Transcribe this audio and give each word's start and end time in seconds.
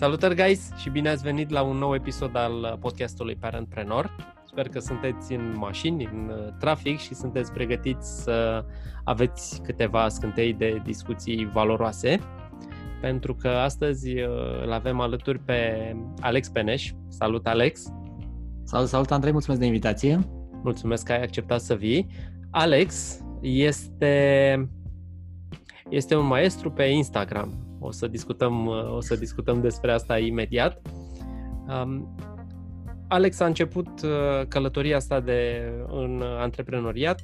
Salutări, 0.00 0.34
guys, 0.34 0.70
și 0.76 0.90
bine 0.90 1.08
ați 1.08 1.22
venit 1.22 1.50
la 1.50 1.62
un 1.62 1.76
nou 1.76 1.94
episod 1.94 2.36
al 2.36 2.76
podcastului 2.80 3.36
Parentpreneur. 3.36 4.16
Sper 4.46 4.68
că 4.68 4.78
sunteți 4.78 5.32
în 5.32 5.54
mașini, 5.56 6.04
în 6.04 6.30
uh, 6.30 6.52
trafic 6.58 6.98
și 6.98 7.14
sunteți 7.14 7.52
pregătiți 7.52 8.22
să 8.22 8.64
aveți 9.04 9.60
câteva 9.62 10.08
scântei 10.08 10.52
de 10.52 10.80
discuții 10.84 11.50
valoroase, 11.52 12.20
pentru 13.00 13.34
că 13.34 13.48
astăzi 13.48 14.20
uh, 14.20 14.62
îl 14.62 14.72
avem 14.72 15.00
alături 15.00 15.38
pe 15.38 15.92
Alex 16.20 16.48
Peneș. 16.48 16.92
Salut, 17.08 17.46
Alex! 17.46 17.92
Salut, 18.64 18.88
salut, 18.88 19.10
Andrei, 19.10 19.32
mulțumesc 19.32 19.60
de 19.60 19.66
invitație! 19.66 20.18
Mulțumesc 20.62 21.04
că 21.04 21.12
ai 21.12 21.22
acceptat 21.22 21.60
să 21.60 21.74
vii. 21.74 22.06
Alex 22.50 23.20
este, 23.40 24.68
este 25.88 26.16
un 26.16 26.26
maestru 26.26 26.70
pe 26.70 26.82
Instagram 26.82 27.69
o 27.80 27.90
să 27.90 28.06
discutăm, 28.06 28.66
o 28.96 29.00
să 29.00 29.16
discutăm 29.16 29.60
despre 29.60 29.92
asta 29.92 30.18
imediat. 30.18 30.80
Um, 31.68 32.14
Alex 33.08 33.40
a 33.40 33.46
început 33.46 33.88
uh, 34.02 34.46
călătoria 34.48 34.96
asta 34.96 35.20
de, 35.20 35.72
în 35.88 36.22
antreprenoriat 36.22 37.20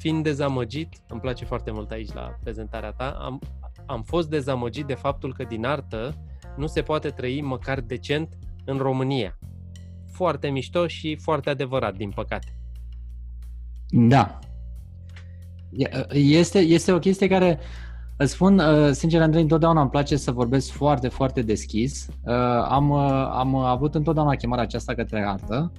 fiind 0.00 0.22
dezamăgit, 0.22 0.94
îmi 1.08 1.20
place 1.20 1.44
foarte 1.44 1.70
mult 1.70 1.90
aici 1.90 2.12
la 2.12 2.36
prezentarea 2.42 2.92
ta, 2.92 3.10
am, 3.20 3.40
am 3.86 4.02
fost 4.02 4.28
dezamăgit 4.28 4.86
de 4.86 4.94
faptul 4.94 5.34
că 5.34 5.44
din 5.44 5.64
artă 5.64 6.14
nu 6.56 6.66
se 6.66 6.82
poate 6.82 7.08
trăi 7.08 7.40
măcar 7.40 7.80
decent 7.80 8.38
în 8.64 8.78
România. 8.78 9.38
Foarte 10.12 10.48
mișto 10.48 10.86
și 10.86 11.16
foarte 11.16 11.50
adevărat, 11.50 11.96
din 11.96 12.10
păcate. 12.10 12.56
Da. 13.88 14.38
Este, 16.10 16.58
este 16.58 16.92
o 16.92 16.98
chestie 16.98 17.28
care 17.28 17.58
Îți 18.22 18.32
spun, 18.32 18.58
uh, 18.58 18.90
sincer, 18.90 19.22
Andrei, 19.22 19.42
întotdeauna 19.42 19.80
îmi 19.80 19.90
place 19.90 20.16
să 20.16 20.32
vorbesc 20.32 20.70
foarte, 20.70 21.08
foarte 21.08 21.42
deschis. 21.42 22.06
Uh, 22.24 22.34
am, 22.68 22.90
uh, 22.90 23.30
am 23.32 23.54
avut 23.54 23.94
întotdeauna 23.94 24.34
chemarea 24.34 24.64
aceasta 24.64 24.94
către 24.94 25.24
artă 25.26 25.72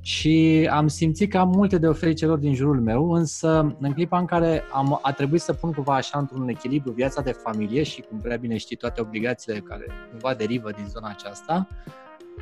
și 0.00 0.68
am 0.72 0.88
simțit 0.88 1.30
că 1.30 1.38
am 1.38 1.48
multe 1.48 1.78
de 1.78 1.86
oferit 1.86 2.16
celor 2.16 2.38
din 2.38 2.54
jurul 2.54 2.80
meu, 2.80 3.10
însă 3.10 3.76
în 3.80 3.92
clipa 3.92 4.18
în 4.18 4.24
care 4.24 4.62
am, 4.72 4.98
a 5.02 5.12
trebuit 5.12 5.40
să 5.40 5.52
pun 5.52 5.72
cumva 5.72 5.94
așa 5.94 6.18
într-un 6.18 6.48
echilibru 6.48 6.92
viața 6.92 7.22
de 7.22 7.32
familie 7.32 7.82
și, 7.82 8.00
cum 8.00 8.18
prea 8.18 8.36
bine 8.36 8.56
știi, 8.56 8.76
toate 8.76 9.00
obligațiile 9.00 9.58
care 9.58 9.86
cumva 10.10 10.34
derivă 10.34 10.70
din 10.70 10.86
zona 10.88 11.08
aceasta, 11.08 11.66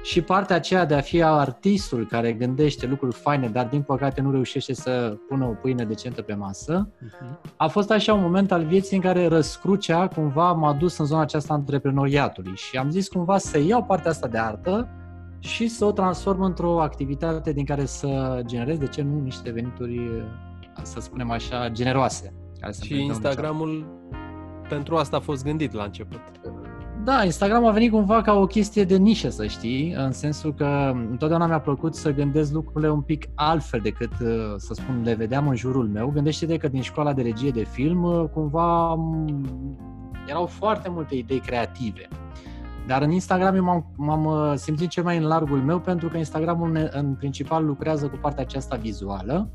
și 0.02 0.22
partea 0.22 0.56
aceea 0.56 0.84
de 0.84 0.94
a 0.94 1.00
fi 1.00 1.22
artistul 1.22 2.06
care 2.06 2.32
gândește 2.32 2.86
lucruri 2.86 3.14
faine, 3.14 3.48
dar 3.48 3.66
din 3.66 3.82
păcate 3.82 4.20
nu 4.20 4.30
reușește 4.30 4.74
să 4.74 5.16
pună 5.28 5.44
o 5.44 5.52
pâine 5.52 5.84
decentă 5.84 6.22
pe 6.22 6.34
masă, 6.34 6.88
uh-huh. 6.88 7.54
a 7.56 7.66
fost 7.66 7.90
așa 7.90 8.14
un 8.14 8.20
moment 8.20 8.52
al 8.52 8.64
vieții 8.64 8.96
în 8.96 9.02
care 9.02 9.26
răscrucea 9.26 10.08
cumva 10.08 10.52
m-a 10.52 10.72
dus 10.72 10.98
în 10.98 11.04
zona 11.04 11.20
aceasta 11.20 11.54
antreprenoriatului 11.54 12.56
și 12.56 12.76
am 12.76 12.90
zis 12.90 13.08
cumva 13.08 13.38
să 13.38 13.58
iau 13.58 13.84
partea 13.84 14.10
asta 14.10 14.28
de 14.28 14.38
artă 14.38 14.88
și 15.38 15.68
să 15.68 15.84
o 15.84 15.92
transform 15.92 16.42
într-o 16.42 16.80
activitate 16.80 17.52
din 17.52 17.64
care 17.64 17.84
să 17.84 18.40
generez, 18.46 18.78
de 18.78 18.86
ce 18.86 19.02
nu, 19.02 19.20
niște 19.20 19.50
venituri, 19.50 20.24
să 20.82 21.00
spunem 21.00 21.30
așa, 21.30 21.68
generoase. 21.68 22.34
Care 22.60 22.72
și 22.82 23.02
Instagramul 23.02 23.86
pentru 24.68 24.96
asta 24.96 25.16
a 25.16 25.20
fost 25.20 25.44
gândit 25.44 25.72
la 25.72 25.84
început. 25.84 26.20
Da, 27.06 27.24
Instagram 27.24 27.64
a 27.64 27.70
venit 27.70 27.90
cumva 27.90 28.22
ca 28.22 28.32
o 28.32 28.46
chestie 28.46 28.84
de 28.84 28.96
nișă, 28.96 29.28
să 29.28 29.46
știi, 29.46 29.92
în 29.92 30.12
sensul 30.12 30.54
că 30.54 30.92
întotdeauna 31.10 31.46
mi-a 31.46 31.60
plăcut 31.60 31.94
să 31.94 32.12
gândesc 32.12 32.52
lucrurile 32.52 32.90
un 32.90 33.00
pic 33.00 33.24
altfel 33.34 33.80
decât, 33.80 34.10
uh, 34.20 34.54
să 34.56 34.74
spun, 34.74 35.00
le 35.04 35.14
vedeam 35.14 35.48
în 35.48 35.56
jurul 35.56 35.88
meu. 35.88 36.08
Gândește-te 36.08 36.56
că 36.56 36.68
din 36.68 36.80
școala 36.80 37.12
de 37.12 37.22
regie 37.22 37.50
de 37.50 37.64
film, 37.64 38.02
uh, 38.02 38.24
cumva 38.32 38.98
erau 40.28 40.46
foarte 40.46 40.88
multe 40.88 41.14
idei 41.14 41.38
creative. 41.38 42.08
Dar 42.86 43.02
în 43.02 43.10
Instagram 43.10 43.54
eu 43.54 43.64
m-am, 43.64 43.92
m-am 43.96 44.24
uh, 44.24 44.52
simțit 44.54 44.88
cel 44.88 45.02
mai 45.02 45.16
în 45.16 45.24
largul 45.24 45.58
meu 45.58 45.80
pentru 45.80 46.08
că 46.08 46.16
Instagramul 46.16 46.88
în 46.92 47.14
principal 47.14 47.64
lucrează 47.64 48.08
cu 48.08 48.16
partea 48.16 48.42
aceasta 48.42 48.76
vizuală, 48.76 49.50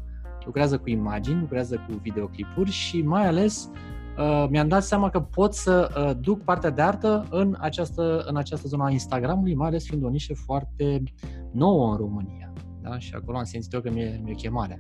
lucrează 0.46 0.78
cu 0.78 0.90
imagini, 0.90 1.40
lucrează 1.40 1.76
cu 1.76 2.00
videoclipuri 2.02 2.72
și 2.72 3.02
mai 3.02 3.28
ales 3.28 3.70
uh, 3.72 4.01
mi-am 4.50 4.68
dat 4.68 4.84
seama 4.84 5.10
că 5.10 5.20
pot 5.20 5.54
să 5.54 5.90
uh, 5.98 6.12
duc 6.20 6.44
partea 6.44 6.70
de 6.70 6.82
artă 6.82 7.28
în 7.30 7.56
această, 7.60 8.24
în 8.28 8.36
această 8.36 8.68
zonă 8.68 8.84
a 8.84 8.90
Instagramului, 8.90 9.56
mai 9.56 9.68
ales 9.68 9.86
fiind 9.86 10.04
o 10.04 10.10
nișă 10.10 10.34
foarte 10.46 11.04
nouă 11.52 11.92
în 11.92 11.98
România. 11.98 12.54
Da? 12.82 13.00
Și 13.00 13.14
acolo 13.16 13.38
am 13.38 13.44
simțit 13.44 13.74
eu 13.74 13.82
că 13.82 13.92
mi-e, 13.92 14.22
mi-e 14.24 14.34
chemarea. 14.34 14.80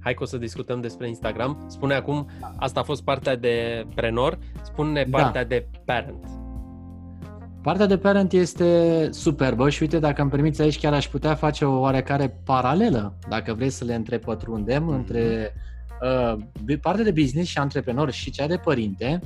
Hai 0.00 0.14
că 0.14 0.22
o 0.22 0.26
să 0.26 0.38
discutăm 0.38 0.80
despre 0.80 1.08
Instagram. 1.08 1.64
Spune 1.66 1.94
acum, 1.94 2.26
asta 2.56 2.80
a 2.80 2.82
fost 2.82 3.02
partea 3.04 3.36
de 3.36 3.86
prenor, 3.94 4.38
spune 4.62 5.06
da. 5.08 5.18
partea 5.18 5.42
da. 5.42 5.48
de 5.48 5.68
parent. 5.84 6.24
Partea 7.62 7.86
de 7.86 7.98
parent 7.98 8.32
este 8.32 9.08
superbă 9.10 9.68
și 9.68 9.82
uite, 9.82 9.98
dacă 9.98 10.22
îmi 10.22 10.30
permiți 10.30 10.62
aici, 10.62 10.78
chiar 10.78 10.92
aș 10.92 11.08
putea 11.08 11.34
face 11.34 11.64
o 11.64 11.78
oarecare 11.78 12.40
paralelă, 12.44 13.18
dacă 13.28 13.54
vrei 13.54 13.70
să 13.70 13.84
le 13.84 13.94
întrepătrundem, 13.94 14.84
mm-hmm. 14.84 14.96
între 14.96 15.52
Uh, 15.54 15.69
partea 16.80 17.04
de 17.04 17.10
business 17.10 17.48
și 17.48 17.58
antreprenor 17.58 18.10
și 18.10 18.30
cea 18.30 18.46
de 18.46 18.56
părinte, 18.56 19.20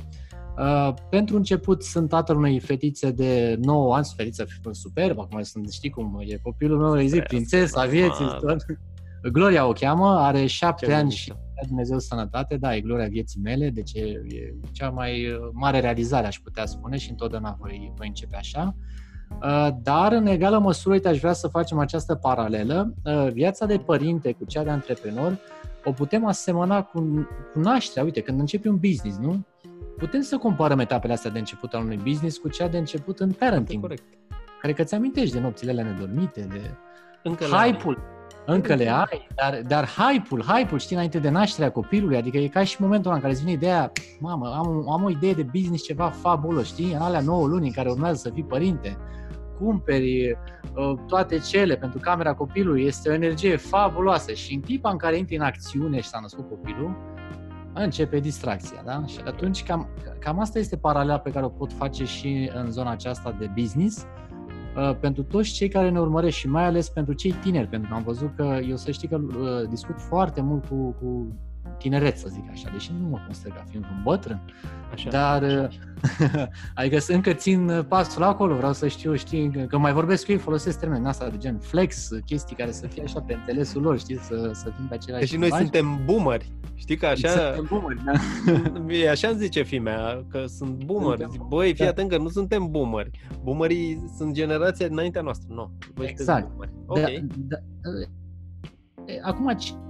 uh, 0.57 0.93
pentru 1.09 1.35
început 1.35 1.83
sunt 1.83 2.09
tatăl 2.09 2.37
unei 2.37 2.59
fetițe 2.59 3.11
de 3.11 3.57
9 3.61 3.95
ani, 3.95 4.05
fetiță 4.15 4.45
superbă, 4.71 5.21
acum 5.21 5.41
sunt, 5.41 5.71
știi 5.71 5.89
cum 5.89 6.23
e 6.25 6.37
copilul 6.41 6.79
meu, 6.79 6.91
îi 6.91 7.07
zic 7.07 7.23
prințesa 7.23 7.85
vieții, 7.85 8.25
tot. 8.39 8.65
Gloria 9.31 9.67
o 9.67 9.71
cheamă, 9.71 10.19
are 10.19 10.45
7 10.45 10.93
ani 10.93 11.11
și 11.11 11.33
Dumnezeu 11.67 11.99
sănătate, 11.99 12.57
da, 12.57 12.75
e 12.75 12.81
gloria 12.81 13.07
vieții 13.07 13.41
mele, 13.41 13.69
deci 13.69 13.93
e, 13.93 14.01
e 14.27 14.53
cea 14.71 14.89
mai 14.89 15.27
uh, 15.27 15.37
mare 15.53 15.79
realizare, 15.79 16.27
aș 16.27 16.39
putea 16.39 16.65
spune, 16.65 16.97
și 16.97 17.09
întotdeauna 17.09 17.57
voi, 17.59 17.93
voi 17.95 18.07
începe 18.07 18.35
așa. 18.35 18.75
Dar, 19.81 20.11
în 20.11 20.25
egală 20.25 20.59
măsură, 20.59 20.93
uite, 20.93 21.07
aș 21.07 21.19
vrea 21.19 21.33
să 21.33 21.47
facem 21.47 21.79
această 21.79 22.15
paralelă. 22.15 22.93
Viața 23.31 23.65
de 23.65 23.77
părinte 23.77 24.31
cu 24.31 24.45
cea 24.45 24.63
de 24.63 24.69
antreprenor 24.69 25.39
o 25.85 25.91
putem 25.91 26.25
asemăna 26.25 26.83
cu, 26.83 26.99
cu 27.53 27.59
nașterea. 27.59 28.03
Uite, 28.03 28.21
când 28.21 28.39
începi 28.39 28.67
un 28.67 28.77
business, 28.77 29.17
nu? 29.17 29.45
Putem 29.97 30.21
să 30.21 30.37
comparăm 30.37 30.79
etapele 30.79 31.13
astea 31.13 31.31
de 31.31 31.39
început 31.39 31.73
al 31.73 31.83
unui 31.83 31.99
business 32.03 32.37
cu 32.37 32.49
cea 32.49 32.67
de 32.67 32.77
început 32.77 33.19
în 33.19 33.31
parenting. 33.31 33.81
Corect. 33.81 34.03
Care 34.61 34.73
că 34.73 34.83
ți 34.83 34.95
amintești 34.95 35.33
de 35.33 35.39
nopțile 35.39 35.71
alea 35.71 35.83
nedormite, 35.83 36.41
de 36.41 36.75
Încă 37.23 37.43
hype-ul. 37.43 38.13
Încă 38.45 38.73
le 38.75 38.89
ai, 38.89 39.27
dar, 39.35 39.61
dar 39.67 39.87
hype-ul, 39.87 40.41
hype-ul, 40.41 40.79
știi, 40.79 40.95
înainte 40.95 41.19
de 41.19 41.29
nașterea 41.29 41.71
copilului, 41.71 42.17
adică 42.17 42.37
e 42.37 42.47
ca 42.47 42.63
și 42.63 42.81
momentul 42.81 43.05
ăla 43.05 43.15
în 43.15 43.21
care 43.21 43.33
îți 43.33 43.41
vine 43.41 43.55
ideea, 43.55 43.91
mamă, 44.19 44.53
am, 44.55 44.89
am 44.89 45.03
o 45.03 45.09
idee 45.09 45.33
de 45.33 45.43
business, 45.43 45.83
ceva 45.83 46.09
fabulos, 46.09 46.65
știi, 46.65 46.93
în 46.93 47.01
alea 47.01 47.21
9 47.21 47.47
luni 47.47 47.67
în 47.67 47.73
care 47.73 47.89
urmează 47.89 48.15
să 48.15 48.29
fii 48.33 48.43
părinte, 48.43 48.97
cumperi 49.59 50.31
uh, 50.31 50.99
toate 51.07 51.37
cele 51.37 51.75
pentru 51.75 51.99
camera 51.99 52.33
copilului, 52.33 52.83
este 52.83 53.09
o 53.09 53.13
energie 53.13 53.55
fabuloasă 53.55 54.33
și 54.33 54.53
în 54.53 54.61
clipa 54.61 54.89
în 54.89 54.97
care 54.97 55.17
intri 55.17 55.35
în 55.35 55.41
acțiune 55.41 55.99
și 56.01 56.07
s-a 56.07 56.19
născut 56.21 56.49
copilul, 56.49 56.95
începe 57.73 58.19
distracția, 58.19 58.81
da? 58.85 59.05
Și 59.05 59.19
atunci 59.25 59.63
cam, 59.63 59.89
cam 60.19 60.39
asta 60.39 60.59
este 60.59 60.77
paralela 60.77 61.19
pe 61.19 61.31
care 61.31 61.45
o 61.45 61.49
pot 61.49 61.73
face 61.73 62.03
și 62.05 62.51
în 62.53 62.71
zona 62.71 62.91
aceasta 62.91 63.35
de 63.39 63.49
business, 63.55 64.05
uh, 64.77 64.97
pentru 64.99 65.23
toți 65.23 65.51
cei 65.51 65.69
care 65.69 65.89
ne 65.89 65.99
urmăresc 65.99 66.37
și 66.37 66.49
mai 66.49 66.65
ales 66.65 66.89
pentru 66.89 67.13
cei 67.13 67.31
tineri, 67.31 67.67
pentru 67.67 67.89
că 67.89 67.95
am 67.95 68.03
văzut 68.03 68.35
că 68.35 68.59
eu 68.67 68.75
să 68.75 68.91
știi 68.91 69.07
că 69.07 69.15
uh, 69.15 69.69
discut 69.69 69.95
foarte 69.99 70.41
mult 70.41 70.65
cu, 70.65 70.95
cu 71.01 71.27
tineret, 71.77 72.17
să 72.17 72.27
zic 72.31 72.43
așa, 72.51 72.69
deși 72.73 72.91
nu 72.99 73.07
mă 73.07 73.19
consider 73.25 73.51
ca 73.51 73.63
fiind 73.69 73.85
un 73.85 74.03
bătrân, 74.03 74.41
așa, 74.93 75.09
dar 75.09 75.43
așa, 75.43 75.69
așa. 76.19 76.49
adică 76.75 76.97
încă 77.07 77.33
țin 77.33 77.85
pasul 77.87 78.23
acolo, 78.23 78.55
vreau 78.55 78.73
să 78.73 78.87
știu, 78.87 79.15
știi, 79.15 79.65
că 79.67 79.77
mai 79.77 79.93
vorbesc 79.93 80.25
cu 80.25 80.31
ei, 80.31 80.37
folosesc 80.37 80.79
termeni 80.79 81.07
asta 81.07 81.29
de 81.29 81.37
gen 81.37 81.57
flex, 81.57 82.09
chestii 82.25 82.55
care 82.55 82.71
să 82.71 82.87
fie 82.87 83.03
așa 83.03 83.21
pe 83.21 83.33
înțelesul 83.33 83.81
lor, 83.81 83.99
știi, 83.99 84.17
să, 84.17 84.51
să 84.53 84.71
fim 84.75 84.85
pe 84.87 84.93
același 84.93 85.29
Deci 85.29 85.39
noi 85.39 85.51
suntem 85.51 86.01
boomeri, 86.05 86.51
știi 86.75 86.97
că 86.97 87.05
așa... 87.05 87.29
Suntem 87.29 87.65
boomeri, 87.69 88.03
da. 88.05 89.11
așa 89.11 89.27
îmi 89.27 89.37
zice 89.37 89.63
fimea, 89.63 90.25
că 90.29 90.43
sunt 90.47 90.83
boomeri. 90.83 91.25
Zic, 91.31 91.41
băi, 91.41 91.73
fii 91.73 91.83
da. 91.83 91.89
atent 91.89 92.09
că 92.09 92.17
nu 92.17 92.29
suntem 92.29 92.71
boomeri. 92.71 93.09
Boomerii 93.43 94.03
sunt 94.17 94.33
generația 94.33 94.87
dinaintea 94.87 95.21
noastră, 95.21 95.47
nu. 95.49 95.71
No, 95.95 96.03
exact. 96.03 96.51
Okay. 96.85 97.25
Da, 97.35 97.57
da, 97.81 97.97
acum, 99.23 99.47
Uh, 99.47 99.84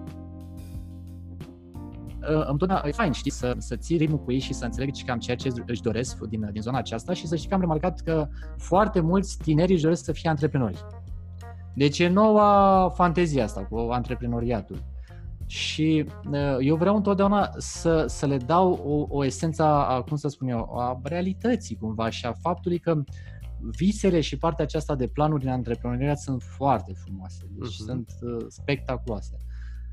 întotdeauna 2.28 2.88
e 2.88 2.92
fain, 2.92 3.12
știi, 3.12 3.32
să, 3.32 3.56
să 3.58 3.76
ții 3.76 3.98
ritmul 3.98 4.20
cu 4.20 4.32
ei 4.32 4.40
și 4.40 4.54
să 4.54 4.66
înțelegi 4.66 5.04
cam 5.04 5.20
ceea 5.20 5.36
ce 5.38 5.50
își 5.66 5.82
doresc 5.82 6.24
din, 6.24 6.50
din 6.52 6.62
zona 6.62 6.78
aceasta 6.78 7.14
și 7.14 7.28
să 7.28 7.36
știi 7.36 7.50
că 7.50 7.54
am 7.54 7.60
remarcat 7.60 8.00
că 8.00 8.28
foarte 8.58 9.00
mulți 9.00 9.38
tineri 9.38 9.74
își 9.74 9.82
doresc 9.82 10.04
să 10.04 10.12
fie 10.12 10.30
antreprenori. 10.30 10.86
Deci 11.74 12.00
e 12.00 12.08
noua 12.08 12.90
fantezie 12.90 13.42
asta 13.42 13.64
cu 13.64 13.78
antreprenoriatul. 13.78 14.84
Și 15.48 16.06
uh, 16.32 16.58
eu 16.60 16.76
vreau 16.76 16.96
întotdeauna 16.96 17.50
să, 17.58 18.06
să 18.08 18.26
le 18.26 18.38
dau 18.38 18.72
o, 18.72 19.18
o 19.18 19.26
esență 19.26 19.64
a, 19.64 20.02
cum 20.02 20.18
să 20.18 20.28
spun 20.28 20.48
eu, 20.48 20.80
a 20.80 21.00
realității 21.04 21.78
cumva 21.78 22.10
și 22.10 22.26
a 22.26 22.34
faptului 22.34 22.80
că 22.80 23.04
visele 23.60 24.22
și 24.22 24.38
partea 24.38 24.64
aceasta 24.64 24.96
de 24.96 25.08
planuri 25.08 25.46
în 25.46 25.52
antreprenoriat 25.52 26.20
sunt 26.20 26.44
foarte 26.44 26.94
frumoase, 26.94 27.50
deci 27.50 27.74
uh-huh. 27.74 27.86
sunt 27.86 28.10
uh, 28.22 28.46
spectaculoase. 28.48 29.38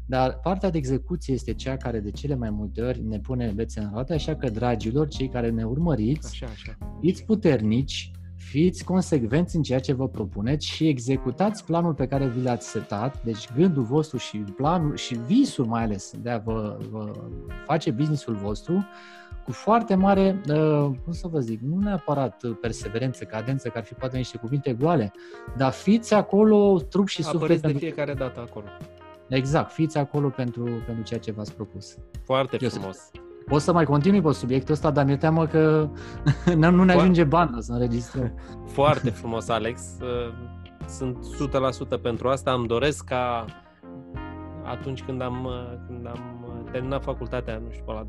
Dar 0.07 0.39
partea 0.43 0.71
de 0.71 0.79
execuție 0.79 1.35
este 1.35 1.55
cea 1.55 1.77
care 1.77 2.01
de 2.01 2.11
cele 2.11 2.35
mai 2.35 2.51
multe 2.51 2.83
ori 2.83 3.03
ne 3.03 3.19
pune 3.19 3.53
bețe 3.55 3.81
în 3.81 3.91
roate, 3.93 4.13
așa 4.15 4.37
că, 4.37 4.49
dragilor, 4.49 5.09
cei 5.09 5.29
care 5.29 5.51
ne 5.51 5.65
urmăriți, 5.65 6.29
așa, 6.43 6.53
așa. 6.53 6.79
fiți 7.01 7.25
puternici, 7.25 8.11
fiți 8.37 8.85
consecvenți 8.85 9.57
în 9.57 9.63
ceea 9.63 9.81
ce 9.81 9.93
vă 9.93 10.09
propuneți 10.09 10.67
și 10.67 10.89
executați 10.89 11.65
planul 11.65 11.95
pe 11.95 12.07
care 12.07 12.27
vi 12.27 12.43
l-ați 12.43 12.69
setat, 12.69 13.25
deci 13.25 13.49
gândul 13.57 13.83
vostru 13.83 14.17
și 14.17 14.37
planul 14.37 14.97
și 14.97 15.15
visul 15.27 15.65
mai 15.67 15.83
ales 15.83 16.13
de 16.23 16.31
a 16.31 16.39
vă, 16.39 16.79
vă 16.91 17.13
face 17.67 17.91
businessul 17.91 18.35
vostru 18.35 18.87
cu 19.45 19.53
foarte 19.53 19.95
mare, 19.95 20.41
uh, 20.49 20.91
cum 21.05 21.13
să 21.13 21.29
vă 21.29 21.39
zic, 21.39 21.61
nu 21.61 21.79
neapărat 21.79 22.43
perseverență, 22.61 23.25
cadență, 23.25 23.69
că 23.69 23.79
ar 23.79 23.85
fi 23.85 23.95
poate 23.95 24.17
niște 24.17 24.39
cuvinte 24.39 24.73
goale, 24.73 25.13
dar 25.57 25.73
fiți 25.73 26.15
acolo 26.15 26.79
trup 26.89 27.09
și 27.09 27.21
Apăreți 27.21 27.39
suflet. 27.41 27.61
de 27.61 27.67
pentru- 27.67 27.85
fiecare 27.85 28.15
dată 28.15 28.41
acolo. 28.41 28.67
Exact, 29.37 29.71
fiți 29.73 29.99
acolo 29.99 30.29
pentru, 30.29 30.65
pentru 30.87 31.05
ceea 31.05 31.21
ce 31.21 31.33
v-ați 31.33 31.55
propus. 31.55 31.97
Foarte 32.25 32.57
Eu 32.61 32.69
frumos. 32.69 33.11
O 33.49 33.59
să 33.59 33.73
mai 33.73 33.85
continui 33.85 34.21
pe 34.21 34.33
subiectul 34.33 34.75
ăsta, 34.75 34.91
dar 34.91 35.05
mi-e 35.05 35.17
teamă 35.17 35.47
că 35.47 35.89
nu 36.57 36.71
nu 36.71 36.85
ne 36.85 36.85
Poate- 36.85 36.93
ajunge 37.01 37.25
banda 37.25 37.61
să 37.61 37.73
înregistrăm. 37.73 38.33
Foarte 38.67 39.11
frumos, 39.21 39.49
Alex. 39.49 39.81
Uh, 40.01 40.33
Sunt 40.89 41.17
100% 41.99 42.03
pentru 42.03 42.29
asta. 42.29 42.53
Îmi 42.53 42.67
doresc 42.67 43.05
ca 43.05 43.45
atunci 44.65 45.03
când 45.03 45.23
am, 45.23 45.45
uh, 45.45 45.53
când 45.87 46.07
am 46.07 46.45
uh, 46.65 46.71
terminat 46.71 47.03
facultatea, 47.03 47.59
nu 47.65 47.71
știu, 47.71 47.85
pe 47.85 47.93
la 47.93 48.07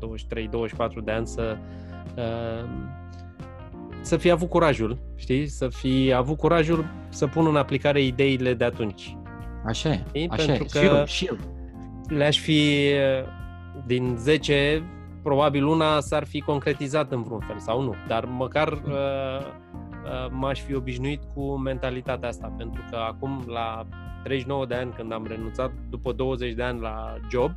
23-24 1.00 1.04
de 1.04 1.10
ani, 1.12 1.26
să, 1.26 1.56
uh, 2.16 2.68
să 4.00 4.16
fi 4.16 4.30
avut 4.30 4.48
curajul, 4.48 4.98
știi? 5.14 5.46
Să 5.46 5.68
fi 5.68 6.12
avut 6.16 6.36
curajul 6.36 6.84
să 7.08 7.26
pun 7.26 7.46
în 7.46 7.56
aplicare 7.56 8.02
ideile 8.02 8.54
de 8.54 8.64
atunci. 8.64 9.16
Așa 9.64 9.88
e, 9.92 10.04
Ei, 10.12 10.28
așa 10.30 10.44
pentru 10.46 10.64
e. 10.64 10.66
că- 10.66 10.78
Și 10.78 10.84
eu, 10.96 11.04
și 11.04 11.26
eu. 11.26 11.36
Le-aș 12.08 12.38
fi, 12.38 12.90
uh, 13.20 13.28
din 13.86 14.14
10, 14.18 14.82
probabil 15.22 15.64
una 15.66 16.00
s-ar 16.00 16.24
fi 16.26 16.40
concretizat 16.40 17.12
în 17.12 17.22
vreun 17.22 17.40
fel 17.40 17.58
sau 17.58 17.82
nu, 17.82 17.94
dar 18.08 18.24
măcar 18.24 18.72
uh, 18.72 18.80
uh, 18.84 20.30
m-aș 20.30 20.60
fi 20.60 20.74
obișnuit 20.74 21.20
cu 21.34 21.56
mentalitatea 21.56 22.28
asta, 22.28 22.54
pentru 22.58 22.82
că 22.90 22.96
acum 22.96 23.44
la 23.46 23.86
39 24.22 24.66
de 24.66 24.74
ani 24.74 24.92
când 24.96 25.12
am 25.12 25.26
renunțat 25.28 25.72
după 25.90 26.12
20 26.12 26.52
de 26.54 26.62
ani 26.62 26.80
la 26.80 27.16
job, 27.30 27.50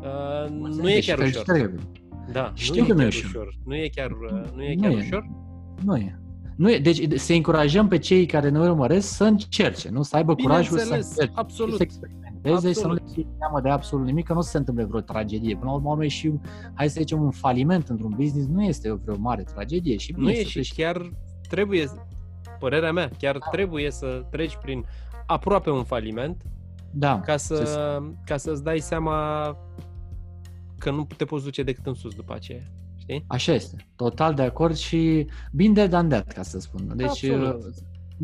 uh, 0.00 0.50
nu 0.50 0.90
e 0.90 0.92
Deci, 0.94 1.06
chiar 1.06 1.18
ușor. 1.18 1.44
felicitări. 1.44 1.72
Da, 2.32 2.50
Știu 2.54 2.80
nu 2.80 2.86
că 2.86 2.92
e 2.92 2.94
nu 2.94 3.02
e 3.02 3.08
chiar 3.08 3.12
ușor. 3.24 3.30
ușor. 3.42 3.54
Nu 3.64 3.74
e 3.76 3.88
chiar, 3.94 4.10
uh, 4.10 4.42
nu 4.54 4.62
e 4.62 4.74
Nu 4.74 4.80
chiar 4.82 4.90
e. 4.90 4.94
ușor. 4.94 5.26
Nu 5.84 5.96
e. 5.96 6.18
Nu 6.56 6.70
e. 6.72 6.78
Deci 6.78 7.18
să 7.18 7.32
încurajăm 7.32 7.88
pe 7.88 7.98
cei 7.98 8.26
care 8.26 8.48
ne 8.48 8.58
urmăresc 8.58 9.08
să 9.08 9.24
încerce, 9.24 9.88
nu? 9.90 10.02
Să 10.02 10.16
aibă 10.16 10.34
curajul 10.34 10.78
să 10.78 10.84
Bineînțeles, 10.84 11.08
încerce. 11.18 11.32
absolut. 11.40 11.70
Și 11.70 11.76
să 11.76 11.82
experimenteze, 11.82 12.72
să 12.72 12.86
nu 12.86 12.92
le 12.92 12.98
Absolut. 13.00 13.12
fie 13.14 13.26
teamă 13.38 13.60
de 13.60 13.68
absolut 13.68 14.04
nimic, 14.06 14.26
că 14.26 14.32
nu 14.32 14.38
o 14.38 14.42
să 14.42 14.50
se 14.50 14.56
întâmple 14.58 14.84
vreo 14.84 15.00
tragedie. 15.00 15.54
Până 15.56 15.70
la 15.70 15.76
urmă, 15.76 15.88
oameni, 15.88 16.10
și, 16.10 16.32
hai 16.74 16.88
să 16.88 16.96
zicem, 16.98 17.22
un 17.22 17.30
faliment 17.30 17.88
într-un 17.88 18.12
business 18.16 18.48
nu 18.48 18.62
este 18.62 18.90
o 18.90 18.96
vreo 19.04 19.16
mare 19.18 19.42
tragedie. 19.42 19.96
Și 19.96 20.12
Nu 20.12 20.18
bine 20.18 20.32
e 20.32 20.34
să 20.42 20.48
și 20.48 20.58
treci- 20.58 20.74
chiar 20.76 21.10
trebuie, 21.48 21.84
părerea 22.58 22.92
mea, 22.92 23.10
chiar 23.18 23.38
trebuie 23.50 23.90
să 23.90 24.24
treci 24.30 24.56
prin 24.62 24.84
aproape 25.26 25.70
un 25.70 25.84
faliment 25.84 26.42
da, 26.90 27.20
ca, 27.20 27.36
să, 27.36 27.54
să- 27.64 28.02
ca 28.24 28.36
să-ți 28.36 28.62
dai 28.62 28.78
seama 28.78 29.46
că 30.78 30.90
nu 30.90 31.06
te 31.16 31.24
poți 31.24 31.44
duce 31.44 31.62
decât 31.62 31.86
în 31.86 31.94
sus 31.94 32.14
după 32.14 32.34
aceea. 32.34 32.62
Știi? 33.08 33.24
Așa 33.26 33.52
este. 33.52 33.86
Total 33.96 34.34
de 34.34 34.42
acord 34.42 34.76
și 34.76 35.26
bine 35.52 35.86
de 35.86 35.88
that, 35.88 36.32
ca 36.32 36.42
să 36.42 36.60
spun. 36.60 36.92
Deci, 36.94 37.06
Absolut. 37.06 37.64
uh, 37.64 37.70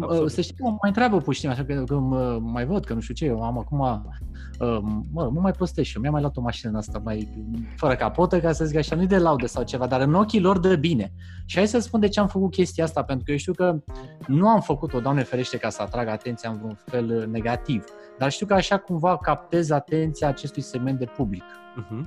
Absolut. 0.00 0.30
Să 0.30 0.40
știi, 0.40 0.56
mă 0.58 0.68
mai 0.68 0.78
întreabă 0.84 1.16
puțin, 1.16 1.48
așa 1.48 1.64
că, 1.64 1.84
că 1.86 1.94
mă, 1.94 2.38
mai 2.42 2.66
văd, 2.66 2.84
că 2.84 2.94
nu 2.94 3.00
știu 3.00 3.14
ce, 3.14 3.24
eu 3.24 3.42
am 3.42 3.58
acum, 3.58 3.80
uh, 3.80 4.78
mă, 5.12 5.30
mă 5.32 5.40
mai 5.40 5.52
prostesc 5.52 5.88
și 5.88 5.96
eu, 5.96 6.00
mi-am 6.00 6.12
mai 6.12 6.22
luat 6.22 6.36
o 6.36 6.40
mașină 6.40 6.70
în 6.70 6.76
asta 6.76 7.00
mai, 7.04 7.28
fără 7.76 7.94
capotă, 7.94 8.40
ca 8.40 8.52
să 8.52 8.64
zic 8.64 8.76
așa, 8.76 8.96
nu 8.96 9.06
de 9.06 9.18
laudă 9.18 9.46
sau 9.46 9.62
ceva, 9.62 9.86
dar 9.86 10.00
în 10.00 10.14
ochii 10.14 10.40
lor 10.40 10.58
de 10.58 10.76
bine. 10.76 11.12
Și 11.46 11.56
hai 11.56 11.68
să 11.68 11.78
spun 11.78 12.00
de 12.00 12.08
ce 12.08 12.20
am 12.20 12.28
făcut 12.28 12.50
chestia 12.50 12.84
asta, 12.84 13.02
pentru 13.02 13.24
că 13.24 13.30
eu 13.30 13.36
știu 13.36 13.52
că 13.52 13.78
nu 14.26 14.48
am 14.48 14.60
făcut-o, 14.60 15.00
Doamne 15.00 15.22
ferește, 15.22 15.56
ca 15.56 15.68
să 15.68 15.82
atrag 15.82 16.08
atenția 16.08 16.50
în 16.50 16.56
vreun 16.56 16.78
fel 16.84 17.16
uh, 17.16 17.26
negativ, 17.26 17.84
dar 18.22 18.30
știu 18.30 18.46
că 18.46 18.54
așa 18.54 18.78
cumva 18.78 19.18
captez 19.18 19.70
atenția 19.70 20.28
acestui 20.28 20.62
segment 20.62 20.98
de 20.98 21.04
public. 21.04 21.42
Uh-huh. 21.42 22.02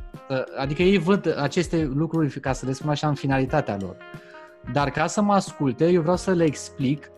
Adică 0.58 0.82
ei 0.82 0.98
văd 0.98 1.40
aceste 1.40 1.92
lucruri, 1.94 2.40
ca 2.40 2.54
să 2.54 2.66
le 2.66 2.72
spun 2.72 2.90
așa, 2.90 3.08
în 3.08 3.14
finalitatea 3.14 3.78
lor. 3.82 3.98
Dar 4.74 4.90
ca 4.90 5.08
să 5.08 5.22
mă 5.22 5.34
asculte, 5.34 5.90
eu 5.90 6.02
vreau 6.02 6.16
să 6.16 6.32
le 6.32 6.44
explic 6.44 7.12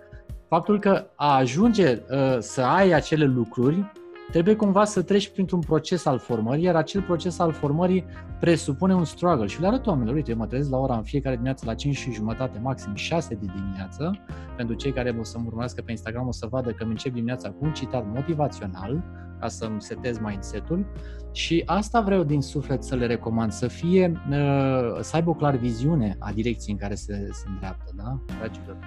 faptul 0.47 0.79
că 0.79 1.07
a 1.15 1.35
ajunge 1.35 2.01
uh, 2.09 2.37
să 2.39 2.61
ai 2.61 2.91
acele 2.91 3.25
lucruri, 3.25 3.91
trebuie 4.31 4.55
cumva 4.55 4.85
să 4.85 5.01
treci 5.01 5.29
printr-un 5.29 5.59
proces 5.59 6.05
al 6.05 6.19
formării, 6.19 6.63
iar 6.63 6.75
acel 6.75 7.01
proces 7.01 7.39
al 7.39 7.51
formării 7.51 8.05
presupune 8.39 8.93
un 8.93 9.05
struggle. 9.05 9.45
Și 9.45 9.61
le 9.61 9.67
arăt 9.67 9.87
oamenilor, 9.87 10.15
uite, 10.15 10.31
eu 10.31 10.37
mă 10.37 10.45
trezesc 10.45 10.69
la 10.69 10.77
ora 10.77 10.95
în 10.95 11.03
fiecare 11.03 11.35
dimineață 11.35 11.65
la 11.65 11.73
5 11.73 11.95
și 11.95 12.11
jumătate, 12.11 12.59
maxim 12.59 12.95
6 12.95 13.35
de 13.35 13.45
dimineață. 13.55 14.19
Pentru 14.57 14.75
cei 14.75 14.91
care 14.91 15.15
o 15.19 15.23
să 15.23 15.37
mă 15.37 15.43
urmărească 15.47 15.81
pe 15.81 15.91
Instagram 15.91 16.27
o 16.27 16.31
să 16.31 16.47
vadă 16.49 16.69
că 16.69 16.83
îmi 16.83 16.91
încep 16.91 17.13
dimineața 17.13 17.49
cu 17.49 17.57
un 17.61 17.73
citat 17.73 18.05
motivațional, 18.13 19.03
ca 19.39 19.47
să-mi 19.47 19.81
setez 19.81 20.17
mindset-ul. 20.19 20.85
Și 21.31 21.63
asta 21.65 22.01
vreau 22.01 22.23
din 22.23 22.41
suflet 22.41 22.83
să 22.83 22.95
le 22.95 23.05
recomand, 23.05 23.51
să 23.51 23.67
fie, 23.67 24.21
uh, 24.29 24.99
să 25.01 25.15
aibă 25.15 25.29
o 25.29 25.33
clar 25.33 25.55
viziune 25.55 26.15
a 26.19 26.31
direcției 26.31 26.73
în 26.73 26.79
care 26.79 26.95
se, 26.95 27.29
se 27.31 27.43
îndreaptă, 27.47 27.91
da, 27.95 28.19
dragilor? 28.37 28.77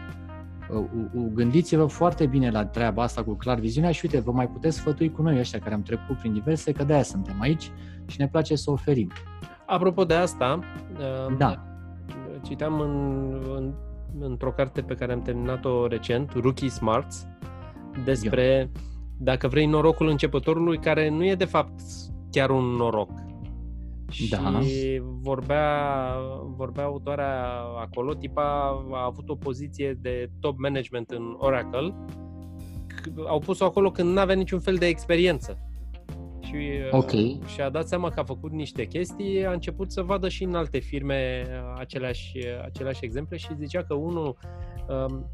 Uh, 0.75 0.85
Gândiți-vă 1.35 1.85
foarte 1.85 2.27
bine 2.27 2.51
la 2.51 2.67
treaba 2.67 3.03
asta 3.03 3.23
cu 3.25 3.35
clar 3.35 3.59
viziunea 3.59 3.91
și 3.91 4.01
uite, 4.05 4.21
vă 4.21 4.33
mai 4.33 4.49
puteți 4.49 4.77
sfătui 4.77 5.13
cu 5.13 5.23
noi 5.23 5.39
ăștia 5.39 5.59
care 5.59 5.75
am 5.75 5.83
trecut 5.83 6.17
prin 6.19 6.33
diverse, 6.33 6.73
că 6.73 6.85
de-aia 6.85 7.03
suntem 7.03 7.41
aici 7.41 7.71
și 8.07 8.21
ne 8.21 8.29
place 8.29 8.57
să 8.57 8.71
oferim. 8.71 9.11
Apropo 9.67 10.05
de 10.05 10.15
asta, 10.15 10.59
um, 11.29 11.37
Da. 11.37 11.65
citeam 12.43 12.81
în, 12.81 13.35
în, 13.57 13.73
într-o 14.19 14.53
carte 14.53 14.81
pe 14.81 14.95
care 14.95 15.13
am 15.13 15.23
terminat-o 15.23 15.87
recent, 15.87 16.33
Rookie 16.33 16.69
Smarts, 16.69 17.27
despre 18.05 18.71
dacă 19.19 19.49
vrei 19.49 19.67
norocul 19.67 20.09
începătorului, 20.09 20.79
care 20.79 21.09
nu 21.09 21.25
e 21.25 21.35
de 21.35 21.45
fapt 21.45 21.81
chiar 22.31 22.51
un 22.51 22.65
noroc. 22.65 23.11
Și 24.11 24.29
Da. 24.29 24.61
vorbea, 25.21 26.15
vorbea 26.57 26.85
autoarea 26.85 27.45
acolo, 27.81 28.15
tipa 28.15 28.43
a 28.93 29.05
avut 29.05 29.29
o 29.29 29.35
poziție 29.35 29.99
de 30.01 30.31
top 30.41 30.59
management 30.59 31.11
în 31.11 31.35
Oracle, 31.39 31.95
C- 33.01 33.29
au 33.29 33.39
pus-o 33.39 33.65
acolo 33.65 33.91
când 33.91 34.13
nu 34.13 34.21
avea 34.21 34.35
niciun 34.35 34.61
fel 34.61 34.75
de 34.75 34.87
experiență. 34.87 35.59
Și, 36.41 36.55
uh, 36.57 36.89
Ok. 36.91 37.11
și 37.47 37.61
a 37.61 37.71
dat 37.71 37.89
seama 37.89 38.09
că 38.11 38.21
a 38.21 38.25
făcut 38.25 38.53
niște 38.53 38.85
chestii, 38.85 39.47
a 39.47 39.53
început 39.53 39.93
să 39.93 40.03
vadă 40.03 40.29
și 40.29 40.43
în 40.45 40.55
alte 40.55 40.79
firme 40.79 41.45
uh, 41.49 41.75
aceleași, 41.79 42.39
uh, 42.39 42.65
aceleași 42.65 43.05
exemple 43.05 43.37
și 43.37 43.49
zicea 43.59 43.83
că 43.85 43.95
unul 43.95 44.37
um, 44.89 45.27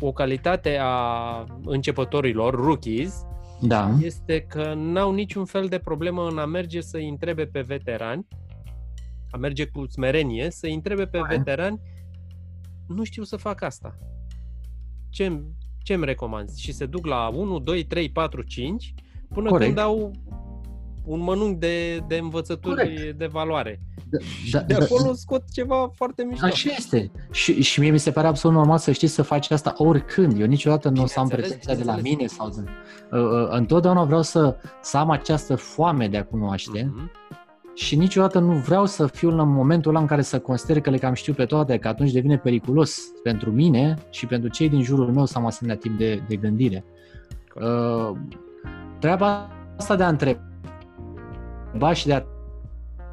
o 0.00 0.12
calitate 0.12 0.78
a 0.80 1.44
începătorilor, 1.64 2.54
rookies, 2.54 3.24
Da. 3.62 3.96
este 4.00 4.40
că 4.40 4.74
n-au 4.76 5.12
niciun 5.12 5.44
fel 5.44 5.68
de 5.68 5.78
problemă 5.78 6.28
în 6.28 6.38
a 6.38 6.46
merge 6.46 6.80
să-i 6.80 7.08
întrebe 7.08 7.46
pe 7.46 7.60
veterani, 7.60 8.26
a 9.30 9.36
merge 9.36 9.66
cu 9.66 9.86
smerenie, 9.86 10.50
să-i 10.50 10.74
întrebe 10.74 11.06
pe 11.06 11.18
Ok. 11.18 11.28
veterani, 11.28 11.80
nu 12.86 13.04
știu 13.04 13.22
să 13.22 13.36
fac 13.36 13.62
asta. 13.62 13.98
Ce 15.10 15.42
ce 15.82 15.94
îmi 15.94 16.04
recomanzi? 16.04 16.60
Și 16.62 16.72
se 16.72 16.86
duc 16.86 17.06
la 17.06 17.28
1, 17.34 17.58
2, 17.58 17.84
3, 17.84 18.10
4, 18.10 18.42
5, 18.42 18.94
până 19.28 19.48
Corect. 19.48 19.66
când 19.66 19.78
au 19.86 20.12
un 21.04 21.20
mănunchi 21.20 21.58
de, 21.58 21.98
de 22.08 22.16
învățături 22.16 22.74
Corect. 22.74 23.18
de 23.18 23.26
valoare. 23.26 23.80
Da, 24.50 24.58
De 24.60 24.74
acolo 24.74 25.12
scot 25.14 25.42
ceva 25.52 25.90
foarte 25.94 26.24
mișto. 26.24 26.44
Așa 26.46 26.70
este. 26.76 27.10
Și, 27.30 27.62
și 27.62 27.80
mie 27.80 27.90
mi 27.90 27.98
se 27.98 28.10
pare 28.10 28.26
absolut 28.26 28.56
normal 28.56 28.78
să 28.78 28.92
știi 28.92 29.08
să 29.08 29.22
faci 29.22 29.50
asta 29.50 29.72
oricând. 29.76 30.40
Eu 30.40 30.46
niciodată 30.46 30.88
nu 30.88 31.02
o 31.02 31.06
să 31.06 31.18
am 31.20 31.26
Bineînțeles, 31.26 31.64
pretenția 31.64 31.84
de 31.84 31.90
la 31.90 31.96
bineînțeles. 32.00 32.36
mine 32.38 32.54
sau 32.54 32.64
de... 32.64 32.70
Uh, 33.16 33.42
uh, 33.42 33.48
întotdeauna 33.58 34.04
vreau 34.04 34.22
să, 34.22 34.56
să 34.82 34.96
am 34.96 35.10
această 35.10 35.54
foame 35.54 36.08
de 36.08 36.16
a 36.16 36.24
cunoaște 36.24 36.90
Mhm. 36.94 37.10
și 37.74 37.96
niciodată 37.96 38.38
nu 38.38 38.52
vreau 38.52 38.86
să 38.86 39.06
fiu 39.06 39.28
în 39.40 39.48
momentul 39.52 39.90
ăla 39.90 40.00
în 40.00 40.06
care 40.06 40.22
să 40.22 40.38
consider 40.38 40.80
că 40.80 40.90
le 40.90 40.98
cam 40.98 41.14
știu 41.14 41.32
pe 41.32 41.44
toate, 41.44 41.78
că 41.78 41.88
atunci 41.88 42.12
devine 42.12 42.38
periculos 42.38 42.98
pentru 43.22 43.50
mine 43.50 43.94
și 44.10 44.26
pentru 44.26 44.48
cei 44.48 44.68
din 44.68 44.82
jurul 44.82 45.12
meu 45.12 45.24
să 45.24 45.38
am 45.38 45.46
asemenea 45.46 45.80
tip 45.80 45.98
de, 45.98 46.22
de 46.28 46.36
gândire. 46.36 46.84
Uh, 47.54 48.16
treaba 48.98 49.50
asta 49.76 49.96
de 49.96 50.02
a 50.02 50.08
întreba 50.08 50.40
și 51.92 52.06
de 52.06 52.14
a 52.14 52.22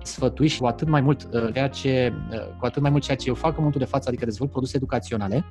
sfătui 0.04 0.48
și 0.48 0.60
cu 0.60 0.66
atât 0.66 0.88
mai 0.88 1.02
mult 1.02 1.28
uh, 1.34 1.50
ceea 1.54 1.70
ce, 1.70 2.14
uh, 2.32 2.58
cu 2.60 2.66
atât 2.66 2.82
mai 2.82 2.92
mult 2.92 3.04
ceea 3.04 3.18
ce 3.18 3.28
eu 3.28 3.34
fac 3.34 3.50
în 3.50 3.56
momentul 3.58 3.82
de 3.82 3.86
față, 3.86 4.08
adică 4.08 4.26
dezvolt 4.26 4.52
produse 4.52 4.76
educaționale, 4.76 5.46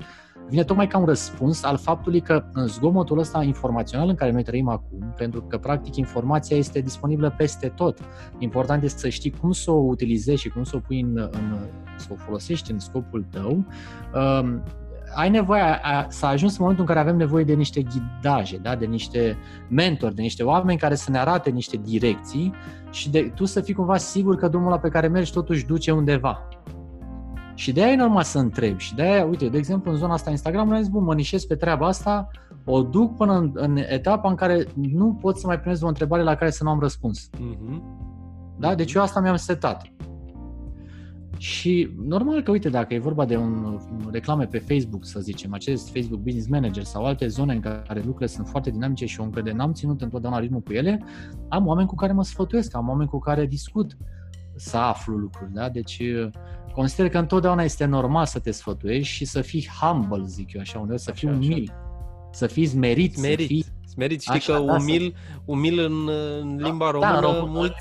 vine 0.48 0.64
tocmai 0.64 0.86
ca 0.86 0.98
un 0.98 1.04
răspuns 1.04 1.64
al 1.64 1.76
faptului 1.76 2.20
că 2.20 2.44
în 2.52 2.66
zgomotul 2.66 3.18
ăsta 3.18 3.42
informațional 3.42 4.08
în 4.08 4.14
care 4.14 4.30
noi 4.30 4.42
trăim 4.42 4.68
acum, 4.68 5.14
pentru 5.16 5.42
că 5.42 5.58
practic 5.58 5.96
informația 5.96 6.56
este 6.56 6.80
disponibilă 6.80 7.34
peste 7.36 7.68
tot, 7.68 7.98
important 8.38 8.82
este 8.82 8.98
să 8.98 9.08
știi 9.08 9.30
cum 9.40 9.52
să 9.52 9.70
o 9.70 9.74
utilizezi 9.74 10.40
și 10.40 10.48
cum 10.48 10.62
să 10.62 10.76
o 10.76 10.78
pui 10.78 11.00
în, 11.00 11.16
în 11.16 11.58
să 11.96 12.08
o 12.10 12.14
folosești 12.14 12.70
în 12.70 12.78
scopul 12.78 13.26
tău. 13.30 13.64
Um, 14.14 14.62
ai 15.14 15.30
nevoie 15.30 15.60
a, 15.60 15.80
a, 15.82 16.06
să 16.08 16.26
ajungi 16.26 16.54
în 16.54 16.60
momentul 16.60 16.84
în 16.88 16.94
care 16.94 17.06
avem 17.06 17.16
nevoie 17.16 17.44
de 17.44 17.52
niște 17.52 17.82
ghidaje, 17.82 18.56
da? 18.56 18.76
de 18.76 18.84
niște 18.84 19.36
mentori, 19.68 20.14
de 20.14 20.22
niște 20.22 20.42
oameni 20.42 20.78
care 20.78 20.94
să 20.94 21.10
ne 21.10 21.18
arate 21.18 21.50
niște 21.50 21.76
direcții 21.76 22.52
și 22.90 23.10
de 23.10 23.32
tu 23.34 23.44
să 23.44 23.60
fii 23.60 23.74
cumva 23.74 23.96
sigur 23.96 24.36
că 24.36 24.48
drumul 24.48 24.66
ăla 24.66 24.78
pe 24.78 24.88
care 24.88 25.06
mergi 25.06 25.32
totuși 25.32 25.66
duce 25.66 25.90
undeva. 25.90 26.48
Și 27.54 27.72
de 27.72 27.82
aia 27.82 27.92
e 27.92 27.96
normal 27.96 28.22
să 28.22 28.38
întreb. 28.38 28.78
Și 28.78 28.94
de 28.94 29.02
aia, 29.02 29.24
uite, 29.24 29.48
de 29.48 29.58
exemplu, 29.58 29.90
în 29.90 29.96
zona 29.96 30.12
asta 30.12 30.30
Instagram, 30.30 30.72
am 30.72 30.78
zis, 30.78 30.88
bun, 30.88 31.04
mă 31.04 31.14
nișez 31.14 31.44
pe 31.44 31.54
treaba 31.54 31.86
asta, 31.86 32.28
o 32.64 32.82
duc 32.82 33.16
până 33.16 33.36
în, 33.36 33.50
în 33.54 33.76
etapa 33.76 34.28
în 34.28 34.34
care 34.34 34.66
nu 34.74 35.18
pot 35.20 35.38
să 35.38 35.46
mai 35.46 35.60
primesc 35.60 35.84
o 35.84 35.88
întrebare 35.88 36.22
la 36.22 36.34
care 36.34 36.50
să 36.50 36.64
nu 36.64 36.70
am 36.70 36.80
răspuns. 36.80 37.30
Mm-hmm. 37.30 37.82
Da? 38.58 38.74
Deci 38.74 38.92
eu 38.92 39.02
asta 39.02 39.20
mi-am 39.20 39.36
setat. 39.36 39.82
Și 41.36 41.90
normal 42.06 42.42
că, 42.42 42.50
uite, 42.50 42.68
dacă 42.68 42.94
e 42.94 42.98
vorba 42.98 43.24
de 43.24 43.36
un, 43.36 43.64
un 43.64 44.08
reclame 44.10 44.46
pe 44.46 44.58
Facebook, 44.58 45.04
să 45.04 45.20
zicem, 45.20 45.52
acest 45.54 45.92
Facebook 45.92 46.20
Business 46.20 46.48
Manager 46.48 46.82
sau 46.82 47.04
alte 47.04 47.26
zone 47.26 47.54
în 47.54 47.60
care 47.60 47.94
lucrurile 47.94 48.26
sunt 48.26 48.48
foarte 48.48 48.70
dinamice 48.70 49.06
și 49.06 49.18
eu 49.18 49.24
încă 49.24 49.40
de 49.40 49.52
n-am 49.52 49.72
ținut 49.72 50.02
întotdeauna 50.02 50.38
ritmul 50.38 50.60
cu 50.60 50.72
ele, 50.72 51.04
am 51.48 51.66
oameni 51.66 51.88
cu 51.88 51.94
care 51.94 52.12
mă 52.12 52.24
sfătuiesc, 52.24 52.76
am 52.76 52.88
oameni 52.88 53.08
cu 53.08 53.18
care 53.18 53.46
discut 53.46 53.96
să 54.56 54.76
aflu 54.76 55.16
lucruri, 55.16 55.52
da? 55.52 55.68
Deci 55.68 56.02
consider 56.72 57.08
că 57.08 57.18
întotdeauna 57.18 57.62
este 57.62 57.84
normal 57.84 58.26
să 58.26 58.38
te 58.38 58.50
sfătuiești 58.50 59.14
și 59.14 59.24
să 59.24 59.40
fii 59.40 59.68
humble, 59.80 60.24
zic 60.26 60.52
eu 60.52 60.60
așa, 60.60 60.78
uneori 60.78 61.00
să 61.00 61.12
fii 61.12 61.28
umil, 61.28 61.72
să 62.30 62.46
fii 62.46 62.66
smerit, 62.66 63.14
smerit. 63.14 63.40
să 63.40 63.46
fii 63.46 63.64
Smerit, 63.98 64.20
știi 64.20 64.34
așa, 64.34 64.52
că 64.52 64.64
da, 64.64 64.74
umil, 64.74 65.14
să... 65.16 65.40
umil 65.44 65.78
în, 65.78 66.08
în 66.40 66.56
da, 66.56 66.66
limba 66.66 66.90
română, 66.90 67.12
da, 67.12 67.20
română 67.20 67.44
mulți... 67.44 67.74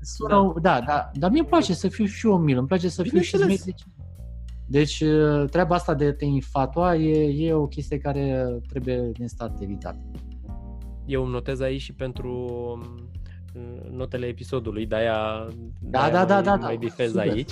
Sună, 0.00 0.52
da. 0.60 0.80
da, 0.80 0.84
da, 0.86 1.10
dar 1.14 1.30
mie 1.30 1.38
îmi 1.38 1.48
place 1.48 1.74
să 1.74 1.88
fiu 1.88 2.04
și 2.04 2.26
umil, 2.26 2.58
îmi 2.58 2.66
place 2.66 2.88
să 2.88 3.02
fiu 3.02 3.20
și 3.20 3.36
smerit. 3.36 3.64
Deci, 3.64 3.82
deci 4.66 5.04
treaba 5.50 5.74
asta 5.74 5.94
de 5.94 6.12
te 6.12 6.24
infatua 6.24 6.96
e, 6.96 7.46
e 7.46 7.52
o 7.52 7.66
chestie 7.66 7.98
care 7.98 8.58
trebuie 8.68 9.10
din 9.12 9.28
start 9.28 9.60
evitată. 9.60 10.10
Eu 11.04 11.22
îmi 11.22 11.32
notez 11.32 11.60
aici 11.60 11.80
și 11.80 11.92
pentru 11.92 12.52
notele 13.90 14.26
episodului, 14.26 14.86
de-aia, 14.86 15.48
da, 15.80 16.10
da, 16.10 16.24
da, 16.24 16.40
da, 16.40 16.54
mai 16.54 16.76
bifez 16.76 17.10
super, 17.10 17.28
aici. 17.28 17.50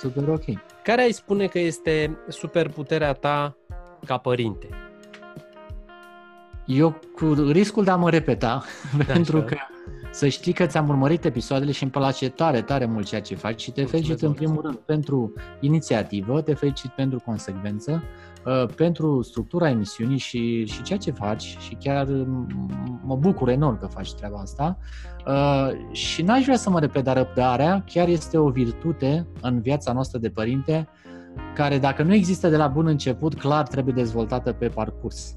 Super 0.00 0.28
ok. 0.28 0.44
Care 0.82 1.02
ai 1.02 1.12
spune 1.12 1.46
că 1.46 1.58
este 1.58 2.18
superputerea 2.28 3.12
ta 3.12 3.56
ca 4.06 4.18
părinte? 4.18 4.68
Eu 6.66 7.00
cu 7.16 7.32
riscul 7.50 7.84
de 7.84 7.90
a 7.90 7.96
mă 7.96 8.10
repeta, 8.10 8.62
pentru 9.06 9.42
că 9.42 9.56
să 10.10 10.28
știi 10.28 10.52
că 10.52 10.66
ți-am 10.66 10.88
urmărit 10.88 11.24
episoadele 11.24 11.72
și 11.72 11.82
îmi 11.82 11.92
place 11.92 12.28
tare, 12.28 12.62
tare 12.62 12.84
mult 12.84 13.06
ceea 13.06 13.20
ce 13.20 13.34
faci 13.34 13.60
și 13.60 13.70
te 13.70 13.80
Mulțumesc 13.80 14.06
felicit 14.06 14.28
în 14.28 14.32
primul 14.32 14.62
rând 14.62 14.76
pentru 14.76 15.32
inițiativă, 15.60 16.40
te 16.40 16.54
felicit 16.54 16.90
pentru 16.90 17.22
consecvență, 17.24 18.02
uh, 18.46 18.66
pentru 18.76 19.22
structura 19.22 19.68
emisiunii 19.68 20.18
și, 20.18 20.64
și 20.64 20.82
ceea 20.82 20.98
ce 20.98 21.10
faci 21.10 21.56
și 21.60 21.76
chiar 21.80 22.06
mă 23.04 23.16
bucur 23.16 23.48
enorm 23.48 23.78
că 23.78 23.86
faci 23.86 24.14
treaba 24.14 24.38
asta. 24.38 24.78
Uh, 25.26 25.92
și 25.92 26.22
n-aș 26.22 26.44
vrea 26.44 26.56
să 26.56 26.70
mă 26.70 26.80
repet, 26.80 27.04
dar 27.04 27.16
răbdarea 27.16 27.84
chiar 27.86 28.08
este 28.08 28.38
o 28.38 28.48
virtute 28.48 29.26
în 29.40 29.60
viața 29.60 29.92
noastră 29.92 30.18
de 30.18 30.30
părinte 30.30 30.88
care 31.54 31.78
dacă 31.78 32.02
nu 32.02 32.14
există 32.14 32.48
de 32.48 32.56
la 32.56 32.66
bun 32.66 32.86
început, 32.86 33.38
clar 33.38 33.66
trebuie 33.66 33.94
dezvoltată 33.94 34.52
pe 34.52 34.68
parcurs. 34.68 35.36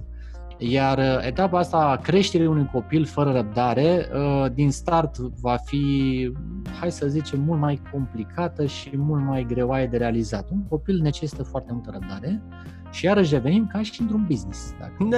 Iar 0.58 0.98
uh, 0.98 1.26
etapa 1.26 1.60
asta 1.60 1.78
a 1.78 1.96
creșterii 1.96 2.48
unui 2.48 2.70
copil 2.72 3.06
fără 3.06 3.32
răbdare, 3.32 4.10
uh, 4.14 4.52
din 4.54 4.72
start 4.72 5.18
va 5.18 5.56
fi, 5.66 6.32
hai 6.80 6.92
să 6.92 7.08
zicem, 7.08 7.42
mult 7.42 7.60
mai 7.60 7.82
complicată 7.92 8.66
și 8.66 8.98
mult 8.98 9.24
mai 9.24 9.46
greoaie 9.48 9.88
de 9.88 9.98
realizat. 9.98 10.50
Un 10.50 10.64
copil 10.70 11.02
necesită 11.02 11.44
foarte 11.44 11.74
multă 11.74 11.90
răbdare 11.94 12.42
și 12.92 13.06
iarăși 13.06 13.34
revenim 13.34 13.68
ca 13.68 13.82
și 13.82 14.02
într-un 14.02 14.26
business. 14.28 14.74
Dacă... 14.80 15.04
Da, 15.10 15.18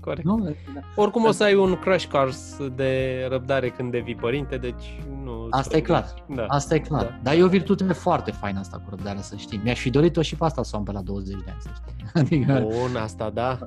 corect. 0.00 0.26
Nu? 0.26 0.38
Da. 0.74 0.80
Oricum 0.96 1.24
o 1.24 1.30
să 1.30 1.44
ai 1.44 1.54
un 1.54 1.78
crash 1.78 2.06
course 2.06 2.68
de 2.76 3.26
răbdare 3.28 3.68
când 3.68 3.90
devii 3.90 4.14
părinte, 4.14 4.56
deci 4.56 5.00
nu... 5.24 5.46
Asta 5.50 5.76
e 5.76 5.80
clar, 5.80 6.14
da. 6.34 6.44
asta 6.46 6.74
e 6.74 6.78
clar. 6.78 7.02
Da. 7.02 7.18
Dar 7.22 7.34
e 7.34 7.42
o 7.42 7.48
virtute 7.48 7.84
foarte 7.84 8.30
faină 8.30 8.58
asta 8.58 8.76
cu 8.76 8.90
răbdarea, 8.90 9.22
să 9.22 9.36
știi. 9.36 9.60
Mi-aș 9.62 9.80
fi 9.80 9.90
dorit-o 9.90 10.22
și 10.22 10.36
pe 10.36 10.44
asta 10.44 10.62
să 10.62 10.70
o 10.74 10.78
am 10.78 10.84
pe 10.84 10.92
la 10.92 11.00
20 11.00 11.34
de 11.34 11.50
ani, 11.50 11.60
să 11.60 11.68
știi. 11.74 12.04
Adică... 12.22 12.66
Bun, 12.68 12.96
asta 12.96 13.30
da. 13.30 13.58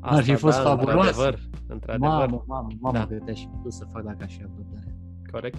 Asta, 0.00 0.16
Ar 0.16 0.22
fi 0.22 0.34
fost 0.34 0.56
da, 0.56 0.62
fabulos. 0.62 1.06
Într-adevăr, 1.06 1.38
într-adevăr. 1.66 2.08
Mamă, 2.08 2.44
mamă, 2.46 2.68
mamă, 2.80 2.98
da. 2.98 3.06
că 3.06 3.14
te-aș 3.24 3.40
fi 3.40 3.70
să 3.70 3.84
fac 3.92 4.02
dacă 4.02 4.18
aș 4.20 4.36
fi 4.36 4.42
avut 4.44 4.66
Corect. 5.32 5.58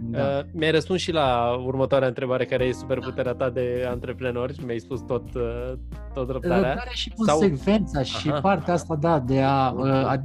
Da. 0.00 0.18
Uh, 0.18 0.44
mi-ai 0.52 0.70
răspuns 0.70 1.00
și 1.00 1.12
la 1.12 1.56
următoarea 1.64 2.08
întrebare, 2.08 2.44
care 2.44 2.64
e 2.64 2.72
superputerea 2.72 3.34
ta 3.34 3.50
de 3.50 3.86
antreprenori. 3.88 4.64
Mi-ai 4.64 4.78
spus 4.78 5.00
tot, 5.00 5.34
uh, 5.34 5.72
tot 6.14 6.30
răbdarea. 6.30 6.56
Răbdarea 6.56 6.92
și 6.92 7.12
consecvența 7.16 8.02
Sau... 8.02 8.20
și 8.20 8.30
Aha. 8.30 8.40
partea 8.40 8.74
asta, 8.74 8.96
da, 8.96 9.18
de 9.18 9.42
a, 9.42 9.70
uh, 9.70 9.90
a... 9.90 10.22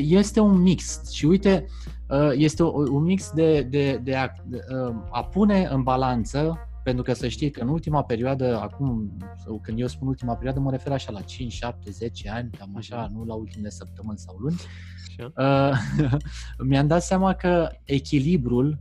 Este 0.00 0.40
un 0.40 0.60
mix. 0.60 1.10
Și 1.12 1.26
uite, 1.26 1.66
uh, 2.08 2.30
este 2.32 2.62
un 2.62 3.02
mix 3.02 3.30
de, 3.30 3.62
de, 3.62 4.00
de 4.02 4.14
a, 4.16 4.28
de, 4.44 4.58
uh, 4.86 4.94
a 5.10 5.24
pune 5.24 5.68
în 5.72 5.82
balanță 5.82 6.67
pentru 6.88 7.06
că 7.06 7.12
să 7.12 7.28
știi 7.28 7.50
că 7.50 7.60
în 7.60 7.68
ultima 7.68 8.02
perioadă, 8.02 8.58
acum, 8.60 9.16
sau 9.44 9.60
când 9.62 9.80
eu 9.80 9.86
spun 9.86 10.08
ultima 10.08 10.34
perioadă, 10.34 10.60
mă 10.60 10.70
refer 10.70 10.92
așa 10.92 11.12
la 11.12 11.20
5, 11.20 11.52
7, 11.52 11.90
10 11.90 12.30
ani, 12.30 12.50
cam 12.58 12.74
așa, 12.76 13.06
mhm. 13.10 13.18
nu 13.18 13.24
la 13.24 13.34
ultimele 13.34 13.70
săptămâni 13.70 14.18
sau 14.18 14.36
luni, 14.38 14.56
uh, 15.36 15.78
mi-am 16.68 16.86
dat 16.86 17.02
seama 17.02 17.34
că 17.34 17.68
echilibrul 17.84 18.78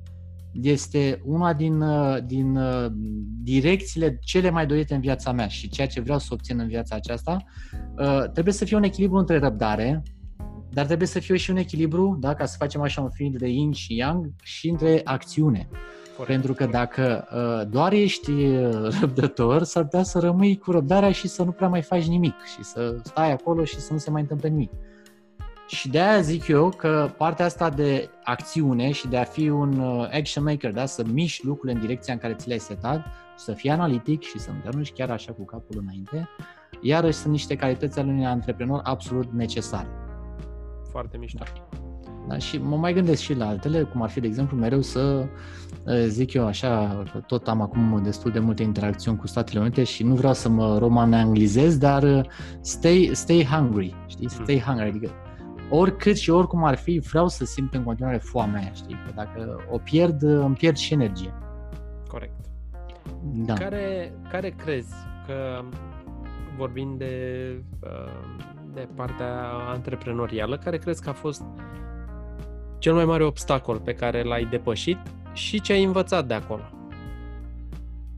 este 0.51 1.21
una 1.25 1.53
din, 1.53 1.81
uh, 1.81 2.17
din 2.25 2.55
uh, 2.55 2.91
direcțiile 3.43 4.19
cele 4.21 4.49
mai 4.49 4.65
dorite 4.65 4.93
în 4.93 5.01
viața 5.01 5.31
mea 5.31 5.47
și 5.47 5.69
ceea 5.69 5.87
ce 5.87 6.01
vreau 6.01 6.19
să 6.19 6.27
obțin 6.31 6.59
în 6.59 6.67
viața 6.67 6.95
aceasta. 6.95 7.43
Uh, 7.97 8.29
trebuie 8.31 8.53
să 8.53 8.65
fie 8.65 8.77
un 8.77 8.83
echilibru 8.83 9.17
între 9.17 9.37
răbdare, 9.37 10.03
dar 10.69 10.85
trebuie 10.85 11.07
să 11.07 11.19
fie 11.19 11.37
și 11.37 11.49
un 11.49 11.57
echilibru, 11.57 12.17
da, 12.19 12.33
ca 12.33 12.45
să 12.45 12.55
facem 12.59 12.81
așa 12.81 13.01
un 13.01 13.09
film 13.09 13.31
de 13.31 13.47
yin 13.47 13.71
și 13.71 13.95
yang, 13.95 14.33
și 14.43 14.69
între 14.69 15.01
acțiune. 15.03 15.69
Corect. 16.17 16.33
Pentru 16.33 16.53
că 16.53 16.65
dacă 16.65 17.27
uh, 17.33 17.69
doar 17.71 17.91
ești 17.91 18.31
uh, 18.31 18.99
răbdător, 18.99 19.63
s-ar 19.63 19.83
putea 19.83 20.03
să 20.03 20.19
rămâi 20.19 20.57
cu 20.57 20.71
răbdarea 20.71 21.11
și 21.11 21.27
să 21.27 21.43
nu 21.43 21.51
prea 21.51 21.67
mai 21.67 21.81
faci 21.81 22.07
nimic 22.07 22.35
și 22.55 22.63
să 22.63 22.95
stai 23.03 23.31
acolo 23.31 23.63
și 23.63 23.79
să 23.79 23.93
nu 23.93 23.99
se 23.99 24.09
mai 24.09 24.21
întâmple 24.21 24.49
nimic. 24.49 24.71
Și 25.67 25.89
de 25.89 25.99
aia 25.99 26.21
zic 26.21 26.47
eu 26.47 26.69
că 26.69 27.09
partea 27.17 27.45
asta 27.45 27.69
de 27.69 28.09
acțiune 28.23 28.91
și 28.91 29.07
de 29.07 29.17
a 29.17 29.23
fi 29.23 29.49
un 29.49 29.79
uh, 29.79 30.09
action 30.11 30.43
maker, 30.43 30.71
da? 30.71 30.85
să 30.85 31.03
miști 31.11 31.45
lucrurile 31.45 31.79
în 31.79 31.85
direcția 31.85 32.13
în 32.13 32.19
care 32.19 32.33
ți 32.33 32.47
le-ai 32.47 32.59
setat, 32.59 33.05
să 33.35 33.53
fii 33.53 33.69
analitic 33.69 34.21
și 34.21 34.39
să 34.39 34.49
nu 34.51 34.81
te 34.81 34.89
chiar 34.93 35.09
așa 35.09 35.31
cu 35.31 35.45
capul 35.45 35.77
înainte, 35.81 36.29
iarăși 36.81 37.17
sunt 37.17 37.31
niște 37.31 37.55
calități 37.55 37.99
ale 37.99 38.11
unui 38.11 38.25
antreprenor 38.25 38.81
absolut 38.83 39.33
necesare. 39.33 40.06
Foarte 40.97 41.17
mișto. 41.17 41.43
Da. 41.43 41.77
Da? 42.27 42.37
Și 42.37 42.57
mă 42.57 42.75
mai 42.75 42.93
gândesc 42.93 43.21
și 43.21 43.33
la 43.33 43.47
altele, 43.47 43.83
cum 43.83 44.01
ar 44.01 44.09
fi, 44.09 44.19
de 44.19 44.27
exemplu, 44.27 44.57
mereu 44.57 44.81
să 44.81 45.27
zic 46.05 46.33
eu 46.33 46.45
așa, 46.45 47.03
tot 47.27 47.47
am 47.47 47.61
acum 47.61 48.01
destul 48.03 48.31
de 48.31 48.39
multe 48.39 48.63
interacțiuni 48.63 49.17
cu 49.17 49.27
Statele 49.27 49.59
Unite 49.59 49.83
și 49.83 50.03
nu 50.03 50.15
vreau 50.15 50.33
să 50.33 50.49
mă 50.49 50.77
roman-anglizez, 50.77 51.77
dar 51.77 52.27
stay, 52.61 53.09
stay 53.13 53.47
hungry, 53.51 53.95
știi? 54.07 54.29
Stay 54.29 54.55
mm. 54.55 54.61
hungry, 54.61 54.87
adică 54.87 55.11
oricât 55.69 56.17
și 56.17 56.29
oricum 56.29 56.63
ar 56.63 56.75
fi, 56.75 56.99
vreau 56.99 57.27
să 57.27 57.45
simt 57.45 57.73
în 57.73 57.83
continuare 57.83 58.17
foamea 58.17 58.61
aia, 58.61 58.71
știi? 58.73 58.95
Că 59.05 59.11
dacă 59.15 59.65
o 59.69 59.77
pierd, 59.77 60.21
îmi 60.21 60.55
pierd 60.55 60.75
și 60.75 60.93
energie. 60.93 61.33
Corect. 62.07 62.35
Da. 63.23 63.53
Care, 63.53 64.13
care 64.29 64.49
crezi 64.49 64.93
că, 65.25 65.63
vorbind 66.57 66.97
de, 66.97 67.13
de 68.73 68.87
partea 68.95 69.49
antreprenorială, 69.73 70.57
care 70.57 70.77
crezi 70.77 71.01
că 71.01 71.09
a 71.09 71.13
fost 71.13 71.43
cel 72.77 72.93
mai 72.93 73.05
mare 73.05 73.23
obstacol 73.23 73.79
pe 73.79 73.93
care 73.93 74.23
l-ai 74.23 74.45
depășit 74.45 74.97
și 75.33 75.61
ce 75.61 75.73
ai 75.73 75.83
învățat 75.83 76.27
de 76.27 76.33
acolo? 76.33 76.61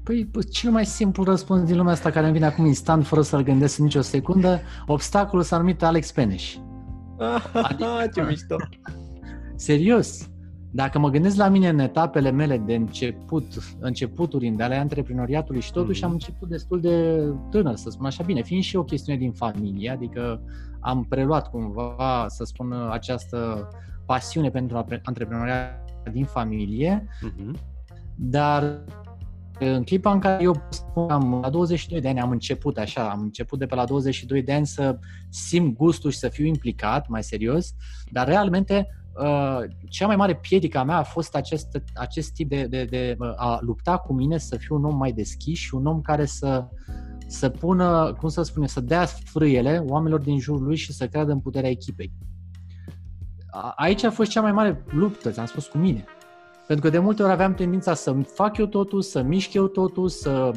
Păi, 0.03 0.29
cel 0.51 0.71
mai 0.71 0.85
simplu 0.85 1.23
răspuns 1.23 1.63
din 1.63 1.77
lumea 1.77 1.91
asta 1.91 2.09
care 2.09 2.25
îmi 2.25 2.33
vine 2.33 2.45
acum 2.45 2.65
instant, 2.65 3.05
fără 3.05 3.21
să-l 3.21 3.43
gândesc 3.43 3.77
nicio 3.77 4.01
secundă, 4.01 4.61
obstacolul 4.85 5.43
s-a 5.43 5.57
numit 5.57 5.83
Alex 5.83 6.11
Peneș. 6.11 6.55
Adică, 7.53 7.85
ce 8.13 8.21
mișto! 8.21 8.55
Serios! 9.55 10.29
Dacă 10.71 10.99
mă 10.99 11.09
gândesc 11.09 11.35
la 11.35 11.47
mine 11.47 11.69
în 11.69 11.79
etapele 11.79 12.31
mele 12.31 12.57
de 12.57 12.75
început, 12.75 13.45
începuturi 13.79 14.47
de 14.47 14.63
ale 14.63 14.75
antreprenoriatului 14.75 15.61
și 15.61 15.71
totuși 15.71 16.01
mm. 16.01 16.07
am 16.07 16.13
început 16.13 16.49
destul 16.49 16.81
de 16.81 17.23
tânăr, 17.49 17.75
să 17.75 17.89
spun 17.89 18.05
așa 18.05 18.23
bine, 18.23 18.41
fiind 18.41 18.63
și 18.63 18.75
o 18.75 18.83
chestiune 18.83 19.19
din 19.19 19.31
familie, 19.31 19.89
adică 19.89 20.41
am 20.79 21.05
preluat 21.09 21.49
cumva, 21.49 22.25
să 22.27 22.43
spun, 22.43 22.73
această 22.91 23.67
pasiune 24.05 24.49
pentru 24.49 24.85
antreprenoriat 25.03 25.89
din 26.11 26.25
familie, 26.25 27.07
uh-huh. 27.07 27.51
dar 28.15 28.83
în 29.59 29.83
clipa 29.83 30.11
în 30.11 30.19
care 30.19 30.43
eu 30.43 30.61
spun, 30.69 31.09
am, 31.09 31.39
la 31.41 31.49
22 31.49 32.01
de 32.01 32.07
ani 32.07 32.19
am 32.19 32.29
început 32.29 32.77
așa, 32.77 33.09
am 33.09 33.21
început 33.21 33.59
de 33.59 33.65
pe 33.65 33.75
la 33.75 33.85
22 33.85 34.43
de 34.43 34.53
ani 34.53 34.65
să 34.65 34.99
simt 35.29 35.75
gustul 35.75 36.11
și 36.11 36.17
să 36.17 36.29
fiu 36.29 36.45
implicat 36.45 37.07
mai 37.07 37.23
serios, 37.23 37.73
dar 38.11 38.27
realmente 38.27 38.87
uh, 38.87 38.98
cea 39.89 40.07
mai 40.07 40.15
mare 40.15 40.35
piedică 40.35 40.77
a 40.77 40.83
mea 40.83 40.97
a 40.97 41.03
fost 41.03 41.35
acest, 41.35 41.81
acest 41.95 42.33
tip 42.33 42.49
de, 42.49 42.65
de, 42.65 42.83
de 42.83 43.17
a 43.35 43.59
lupta 43.61 43.97
cu 43.97 44.13
mine 44.13 44.37
să 44.37 44.57
fiu 44.57 44.75
un 44.75 44.85
om 44.85 44.97
mai 44.97 45.11
deschis 45.11 45.57
și 45.57 45.75
un 45.75 45.85
om 45.85 46.01
care 46.01 46.25
să, 46.25 46.67
să 47.27 47.49
pună, 47.49 48.15
cum 48.19 48.29
să 48.29 48.41
spune, 48.41 48.67
să 48.67 48.81
dea 48.81 49.05
frâiele 49.05 49.83
oamenilor 49.87 50.21
din 50.21 50.39
jurul 50.39 50.63
lui 50.63 50.75
și 50.75 50.93
să 50.93 51.07
creadă 51.07 51.31
în 51.31 51.39
puterea 51.39 51.69
echipei 51.69 52.13
aici 53.75 54.03
a 54.03 54.11
fost 54.11 54.29
cea 54.29 54.41
mai 54.41 54.51
mare 54.51 54.83
luptă, 54.89 55.29
ți-am 55.31 55.45
spus 55.45 55.67
cu 55.67 55.77
mine. 55.77 56.05
Pentru 56.67 56.85
că 56.85 56.91
de 56.91 56.99
multe 56.99 57.23
ori 57.23 57.31
aveam 57.31 57.53
tendința 57.53 57.93
să 57.93 58.15
fac 58.33 58.57
eu 58.57 58.65
totul, 58.65 59.01
să 59.01 59.21
mișc 59.21 59.53
eu 59.53 59.67
totul, 59.67 60.09
să 60.09 60.51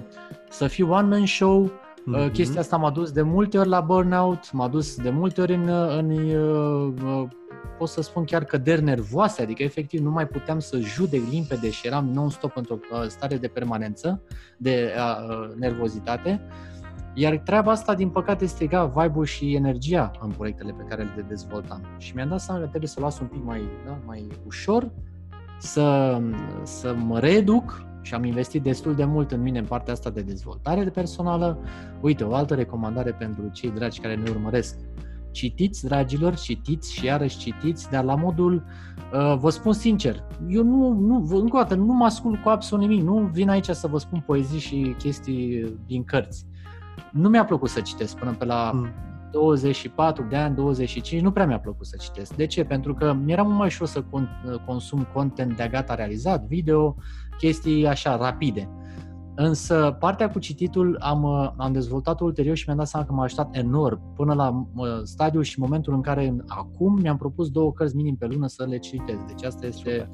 să 0.51 0.67
fii 0.67 0.85
one-man 0.85 1.27
show, 1.27 1.71
mm-hmm. 2.07 2.33
chestia 2.33 2.61
asta 2.61 2.77
m-a 2.77 2.91
dus 2.91 3.11
de 3.11 3.23
multe 3.23 3.59
ori 3.59 3.69
la 3.69 3.81
burnout, 3.81 4.53
m-a 4.53 4.69
dus 4.69 4.97
de 4.97 5.11
multe 5.11 5.41
ori 5.41 5.55
în, 5.55 5.69
în, 5.69 6.11
în 6.11 7.29
pot 7.79 7.89
să 7.89 8.03
spun 8.03 8.25
chiar 8.25 8.45
căderi 8.45 8.83
nervoase, 8.83 9.43
adică 9.43 9.63
efectiv 9.63 10.01
nu 10.01 10.11
mai 10.11 10.27
puteam 10.27 10.59
să 10.59 10.79
judec 10.79 11.21
limpede 11.31 11.71
și 11.71 11.87
eram 11.87 12.11
non-stop 12.11 12.57
într-o 12.57 12.79
stare 13.09 13.37
de 13.37 13.49
permanență, 13.49 14.23
de 14.57 14.95
uh, 14.97 15.55
nervozitate. 15.57 16.41
Iar 17.15 17.37
treaba 17.37 17.71
asta, 17.71 17.95
din 17.95 18.09
păcate, 18.09 18.47
striga 18.47 18.87
vibe 18.87 19.25
și 19.25 19.55
energia 19.55 20.11
în 20.21 20.31
proiectele 20.31 20.73
pe 20.73 20.85
care 20.89 21.03
le 21.17 21.25
dezvoltam. 21.29 21.81
Și 21.99 22.15
mi-am 22.15 22.29
dat 22.29 22.41
seama 22.41 22.61
că 22.61 22.67
trebuie 22.67 22.89
să 22.89 23.01
las 23.01 23.21
un 23.21 23.27
pic 23.27 23.45
mai, 23.45 23.63
da, 23.87 23.99
mai 24.07 24.27
ușor, 24.47 24.91
să, 25.59 26.19
să 26.63 26.95
mă 26.95 27.19
reeduc 27.19 27.83
și 28.03 28.15
am 28.15 28.25
investit 28.25 28.63
destul 28.63 28.95
de 28.95 29.05
mult 29.05 29.33
în 29.33 29.43
mine 29.43 29.59
în 29.59 29.65
partea 29.65 29.93
asta 29.93 30.11
de 30.11 30.21
dezvoltare 30.21 30.85
de 30.85 30.91
personală. 30.91 31.59
Uite, 32.01 32.25
o 32.25 32.35
altă 32.35 32.55
recomandare 32.55 33.13
pentru 33.13 33.49
cei 33.53 33.71
dragi 33.71 34.01
care 34.01 34.15
ne 34.15 34.31
urmăresc. 34.31 34.77
Citiți, 35.31 35.85
dragilor, 35.85 36.35
citiți 36.35 36.95
și 36.95 37.05
iarăși 37.05 37.39
citiți, 37.39 37.91
dar 37.91 38.05
la 38.05 38.15
modul, 38.15 38.65
uh, 39.13 39.37
vă 39.39 39.51
spun 39.51 39.73
sincer, 39.73 40.25
eu 40.49 40.65
nu, 40.65 40.93
nu, 40.93 41.27
încă 41.31 41.57
o 41.57 41.61
dată, 41.61 41.75
nu 41.75 41.93
mă 41.93 42.05
ascult 42.05 42.43
cu 42.43 42.49
absolut 42.49 42.89
nimic, 42.89 43.05
nu 43.05 43.31
vin 43.33 43.49
aici 43.49 43.69
să 43.69 43.87
vă 43.87 43.99
spun 43.99 44.23
poezii 44.27 44.59
și 44.59 44.95
chestii 44.99 45.79
din 45.87 46.05
cărți. 46.05 46.47
Nu 47.13 47.29
mi-a 47.29 47.45
plăcut 47.45 47.69
să 47.69 47.81
citesc 47.81 48.17
până 48.17 48.35
pe 48.39 48.45
la 48.45 48.71
mm. 48.75 48.89
24 49.33 50.27
de 50.29 50.37
ani, 50.37 50.55
25, 50.55 51.23
nu 51.23 51.31
prea 51.31 51.47
mi-a 51.47 51.61
plăcut 51.61 51.87
să 51.87 51.97
citesc. 52.01 52.35
De 52.37 52.47
ce? 52.47 52.65
Pentru 52.65 52.95
că 52.95 53.13
mi-era 53.13 53.43
mult 53.43 53.57
mai 53.57 53.67
ușor 53.67 53.87
să 53.87 54.05
consum 54.67 55.07
content 55.15 55.57
de 55.57 55.69
gata 55.71 55.95
realizat, 55.95 56.47
video, 56.47 56.97
chestii 57.39 57.87
așa 57.87 58.17
rapide. 58.17 58.69
Însă 59.35 59.97
partea 59.99 60.31
cu 60.31 60.39
cititul 60.39 60.97
am, 61.01 61.25
am 61.57 61.73
dezvoltat 61.73 62.21
ulterior 62.21 62.57
și 62.57 62.65
mi-am 62.67 62.79
dat 62.79 62.89
seama 62.89 63.07
că 63.07 63.13
m-a 63.13 63.23
ajutat 63.23 63.57
enorm 63.57 64.15
până 64.15 64.35
la 64.35 64.67
stadiul 65.05 65.43
și 65.43 65.61
momentul 65.61 65.95
în 65.95 66.01
care 66.01 66.37
acum 66.47 66.99
mi-am 67.01 67.17
propus 67.17 67.51
două 67.51 67.73
cărți 67.73 67.97
minim 67.97 68.17
pe 68.17 68.27
lună 68.27 68.47
să 68.47 68.65
le 68.69 68.79
citesc. 68.79 69.25
Deci 69.25 69.45
asta 69.45 69.67
este 69.67 70.11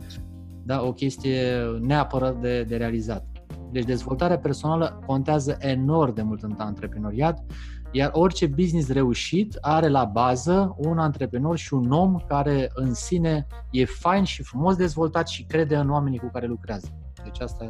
da, 0.64 0.82
o 0.82 0.92
chestie 0.92 1.40
neapărat 1.80 2.40
de, 2.40 2.62
de 2.62 2.76
realizat. 2.76 3.26
Deci 3.72 3.84
dezvoltarea 3.84 4.38
personală 4.38 5.02
contează 5.06 5.56
enorm 5.58 6.14
de 6.14 6.22
mult 6.22 6.42
în 6.42 6.54
antreprenoriat, 6.58 7.44
iar 7.90 8.10
orice 8.12 8.46
business 8.46 8.88
reușit 8.88 9.58
are 9.60 9.88
la 9.88 10.04
bază 10.04 10.74
un 10.76 10.98
antreprenor 10.98 11.56
și 11.56 11.74
un 11.74 11.92
om 11.92 12.16
care 12.26 12.70
în 12.74 12.94
sine 12.94 13.46
e 13.70 13.84
fain 13.84 14.24
și 14.24 14.42
frumos 14.42 14.76
dezvoltat 14.76 15.28
și 15.28 15.44
crede 15.44 15.76
în 15.76 15.90
oamenii 15.90 16.18
cu 16.18 16.30
care 16.32 16.46
lucrează. 16.46 16.88
Deci 17.24 17.40
asta 17.40 17.64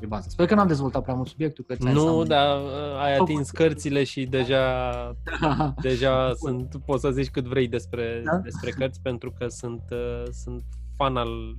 e 0.00 0.06
baza. 0.06 0.28
Sper 0.28 0.46
că 0.46 0.54
n-am 0.54 0.66
dezvoltat 0.66 1.02
prea 1.02 1.14
mult 1.14 1.28
subiectul. 1.28 1.64
Că 1.64 1.76
nu, 1.78 2.22
dar 2.22 2.60
uh, 2.60 3.02
ai 3.02 3.16
atins 3.16 3.50
cărțile 3.50 4.04
și 4.04 4.24
deja, 4.24 5.16
deja 5.82 6.32
sunt, 6.34 6.76
poți 6.84 7.00
să 7.00 7.10
zici 7.10 7.30
cât 7.30 7.44
vrei 7.44 7.68
despre, 7.68 8.22
da? 8.24 8.36
despre 8.36 8.70
cărți 8.70 9.00
pentru 9.00 9.32
că 9.38 9.48
sunt, 9.48 9.82
uh, 9.90 10.22
sunt 10.30 10.64
fan 10.96 11.16
al, 11.16 11.56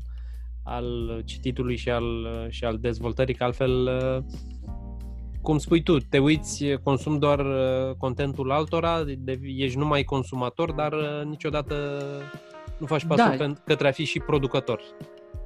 al 0.64 1.22
cititului 1.26 1.76
și 1.76 1.90
al, 1.90 2.28
și 2.50 2.66
al 2.66 2.78
dezvoltării, 2.78 3.36
că 3.36 3.44
altfel 3.44 3.72
uh, 3.72 4.24
cum 5.46 5.58
spui 5.58 5.84
tu, 5.84 5.98
te 5.98 6.18
uiți, 6.18 6.66
consumi 6.84 7.20
doar 7.20 7.46
contentul 7.98 8.52
altora, 8.52 9.04
ești 9.42 9.78
numai 9.78 10.04
consumator, 10.04 10.72
dar 10.72 10.94
niciodată 11.25 11.75
nu 12.78 12.86
faci 12.86 13.06
pasul 13.06 13.36
da. 13.38 13.54
către 13.66 13.88
a 13.88 13.92
fi 13.92 14.04
și 14.04 14.20
producător 14.20 14.82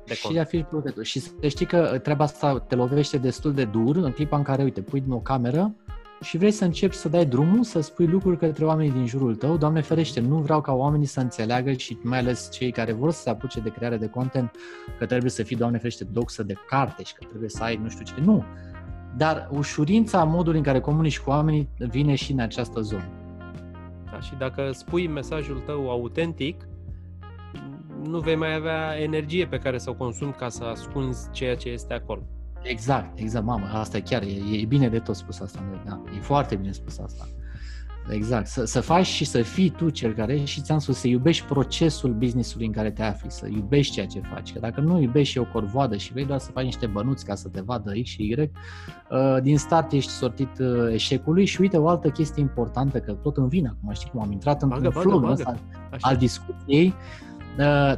de 0.09 0.13
și 0.13 0.37
a 0.39 0.43
fi 0.43 0.63
producător. 0.63 1.03
Și 1.05 1.19
să 1.19 1.47
știi 1.47 1.65
că 1.65 1.99
treaba 2.03 2.23
asta 2.23 2.59
te 2.59 2.75
lovește 2.75 3.17
destul 3.17 3.53
de 3.53 3.65
dur 3.65 3.95
în 3.95 4.11
clipa 4.11 4.37
în 4.37 4.43
care, 4.43 4.63
uite, 4.63 4.81
pui 4.81 5.01
din 5.01 5.11
o 5.11 5.19
cameră 5.19 5.75
și 6.21 6.37
vrei 6.37 6.51
să 6.51 6.63
începi 6.63 6.95
să 6.95 7.09
dai 7.09 7.25
drumul, 7.25 7.63
să 7.63 7.79
spui 7.79 8.05
lucruri 8.05 8.37
către 8.37 8.65
oamenii 8.65 8.91
din 8.91 9.05
jurul 9.05 9.35
tău. 9.35 9.57
Doamne 9.57 9.81
ferește, 9.81 10.19
nu 10.19 10.37
vreau 10.37 10.61
ca 10.61 10.73
oamenii 10.73 11.05
să 11.05 11.19
înțeleagă 11.19 11.71
și 11.71 11.97
mai 12.01 12.19
ales 12.19 12.51
cei 12.51 12.71
care 12.71 12.91
vor 12.91 13.11
să 13.11 13.21
se 13.21 13.29
apuce 13.29 13.59
de 13.59 13.69
creare 13.69 13.97
de 13.97 14.07
content 14.07 14.51
că 14.97 15.05
trebuie 15.05 15.31
să 15.31 15.43
fii, 15.43 15.55
Doamne 15.55 15.77
ferește, 15.77 16.03
doxă 16.03 16.43
de 16.43 16.53
carte 16.67 17.03
și 17.03 17.13
că 17.13 17.25
trebuie 17.29 17.49
să 17.49 17.63
ai 17.63 17.79
nu 17.83 17.89
știu 17.89 18.05
ce. 18.05 18.13
Nu. 18.23 18.43
Dar 19.17 19.47
ușurința 19.51 20.23
modul 20.23 20.55
în 20.55 20.61
care 20.61 20.79
comunici 20.79 21.19
cu 21.19 21.29
oamenii 21.29 21.69
vine 21.77 22.15
și 22.15 22.31
în 22.31 22.39
această 22.39 22.81
zonă. 22.81 23.09
Da, 24.11 24.19
și 24.19 24.35
dacă 24.37 24.71
spui 24.71 25.07
mesajul 25.07 25.61
tău 25.65 25.89
autentic, 25.89 26.67
nu 28.03 28.19
vei 28.19 28.35
mai 28.35 28.53
avea 28.55 28.99
energie 28.99 29.47
pe 29.47 29.57
care 29.57 29.77
să 29.77 29.89
o 29.89 29.93
consumi 29.93 30.31
ca 30.31 30.49
să 30.49 30.63
ascunzi 30.63 31.29
ceea 31.31 31.55
ce 31.55 31.69
este 31.69 31.93
acolo. 31.93 32.21
Exact, 32.63 33.19
exact, 33.19 33.45
mamă, 33.45 33.65
asta 33.73 33.97
e 33.97 34.01
chiar, 34.01 34.21
e, 34.21 34.59
e 34.61 34.65
bine 34.65 34.89
de 34.89 34.99
tot 34.99 35.15
spus 35.15 35.39
asta, 35.39 35.63
da, 35.85 36.01
e 36.15 36.19
foarte 36.19 36.55
bine 36.55 36.71
spus 36.71 36.99
asta. 36.99 37.25
Exact, 38.09 38.47
să, 38.47 38.65
să 38.65 38.81
faci 38.81 39.05
și 39.05 39.25
să 39.25 39.41
fii 39.41 39.69
tu 39.69 39.89
cel 39.89 40.13
care, 40.13 40.43
și 40.43 40.61
ți-am 40.61 40.79
spus, 40.79 40.97
să 40.97 41.07
iubești 41.07 41.45
procesul 41.45 42.13
businessului 42.13 42.65
în 42.65 42.71
care 42.71 42.91
te 42.91 43.03
afli, 43.03 43.31
să 43.31 43.47
iubești 43.47 43.93
ceea 43.93 44.05
ce 44.05 44.21
faci, 44.33 44.53
că 44.53 44.59
dacă 44.59 44.81
nu 44.81 45.01
iubești 45.01 45.31
și 45.31 45.37
o 45.37 45.45
corvoadă 45.45 45.97
și 45.97 46.11
vrei 46.11 46.25
doar 46.25 46.39
să 46.39 46.51
faci 46.51 46.63
niște 46.63 46.85
bănuți 46.85 47.25
ca 47.25 47.35
să 47.35 47.47
te 47.47 47.61
vadă 47.61 47.91
X 48.01 48.09
și 48.09 48.21
Y, 48.21 48.35
uh, 48.39 49.41
din 49.41 49.57
start 49.57 49.91
ești 49.91 50.11
sortit 50.11 50.59
uh, 50.59 50.93
eșecului 50.93 51.45
și 51.45 51.61
uite 51.61 51.77
o 51.77 51.87
altă 51.87 52.09
chestie 52.09 52.41
importantă, 52.41 52.99
că 52.99 53.11
tot 53.11 53.37
îmi 53.37 53.49
vine 53.49 53.67
acum, 53.67 53.93
știi 53.93 54.09
cum 54.09 54.21
am 54.21 54.31
intrat 54.31 54.61
într-un 54.61 54.91
flow 54.91 55.23
ăsta 55.23 55.59
al 55.99 56.17
discuției, 56.17 56.87
Uh, 56.87 57.28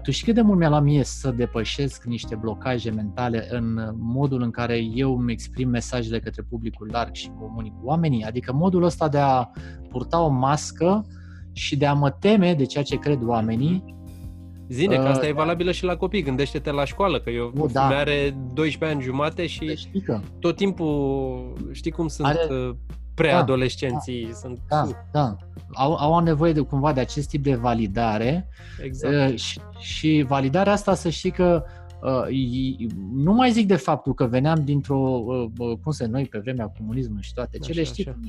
tu 0.03 0.11
știi 0.11 0.25
cât 0.25 0.35
de 0.35 0.41
mult 0.41 0.59
mi-a 0.59 0.69
luat 0.69 0.83
mie 0.83 1.03
să 1.03 1.31
depășesc 1.31 2.03
niște 2.03 2.35
blocaje 2.35 2.91
mentale 2.91 3.47
în 3.49 3.93
modul 3.97 4.41
în 4.41 4.51
care 4.51 4.77
eu 4.93 5.17
îmi 5.17 5.31
exprim 5.31 5.69
mesajele 5.69 6.19
către 6.19 6.45
publicul 6.49 6.89
larg 6.91 7.13
și 7.13 7.31
comunic 7.39 7.73
cu 7.73 7.85
oamenii? 7.85 8.23
Adică 8.23 8.53
modul 8.53 8.83
ăsta 8.83 9.09
de 9.09 9.17
a 9.17 9.49
purta 9.89 10.21
o 10.21 10.29
mască 10.29 11.05
și 11.53 11.77
de 11.77 11.85
a 11.85 11.93
mă 11.93 12.09
teme 12.09 12.53
de 12.53 12.65
ceea 12.65 12.83
ce 12.83 12.99
cred 12.99 13.19
oamenii. 13.23 13.83
Zine, 14.67 14.95
că 14.95 15.01
asta 15.01 15.23
uh, 15.23 15.29
e 15.29 15.33
valabilă 15.33 15.71
și 15.71 15.83
la 15.83 15.95
copii. 15.95 16.21
Gândește-te 16.21 16.71
la 16.71 16.85
școală, 16.85 17.19
că 17.19 17.29
eu 17.29 17.51
nu, 17.55 17.67
da. 17.71 17.87
are 17.87 18.37
12 18.53 18.97
ani 18.97 19.05
jumate 19.05 19.47
și 19.47 19.75
știi 19.75 20.01
că. 20.01 20.19
tot 20.39 20.55
timpul, 20.55 21.69
știi 21.71 21.91
cum 21.91 22.07
sunt 22.07 22.27
are 22.27 22.47
uh, 22.49 22.75
preadolescenții. 23.13 24.25
Da, 24.25 24.33
sunt... 24.33 24.59
da, 24.67 24.87
da. 25.11 25.35
Au, 25.73 25.95
au 25.95 26.19
nevoie 26.19 26.53
de 26.53 26.59
cumva 26.59 26.93
de 26.93 26.99
acest 26.99 27.29
tip 27.29 27.43
de 27.43 27.55
validare 27.55 28.47
exact. 28.83 29.31
Uh, 29.31 29.37
și, 29.39 29.59
și 29.79 30.25
validarea 30.27 30.73
asta 30.73 30.93
să 30.93 31.09
știi 31.09 31.31
că 31.31 31.63
uh, 32.01 32.87
nu 33.13 33.33
mai 33.33 33.51
zic 33.51 33.67
de 33.67 33.75
faptul 33.75 34.13
că 34.13 34.25
veneam 34.25 34.61
dintr-o, 34.63 35.23
uh, 35.57 35.77
cum 35.83 35.91
să 35.91 36.05
noi 36.05 36.25
pe 36.25 36.39
vremea 36.39 36.71
comunismului 36.77 37.23
și 37.23 37.33
toate 37.33 37.57
cele, 37.57 37.81
așa, 37.81 37.91
știi 37.91 38.07
așa. 38.07 38.19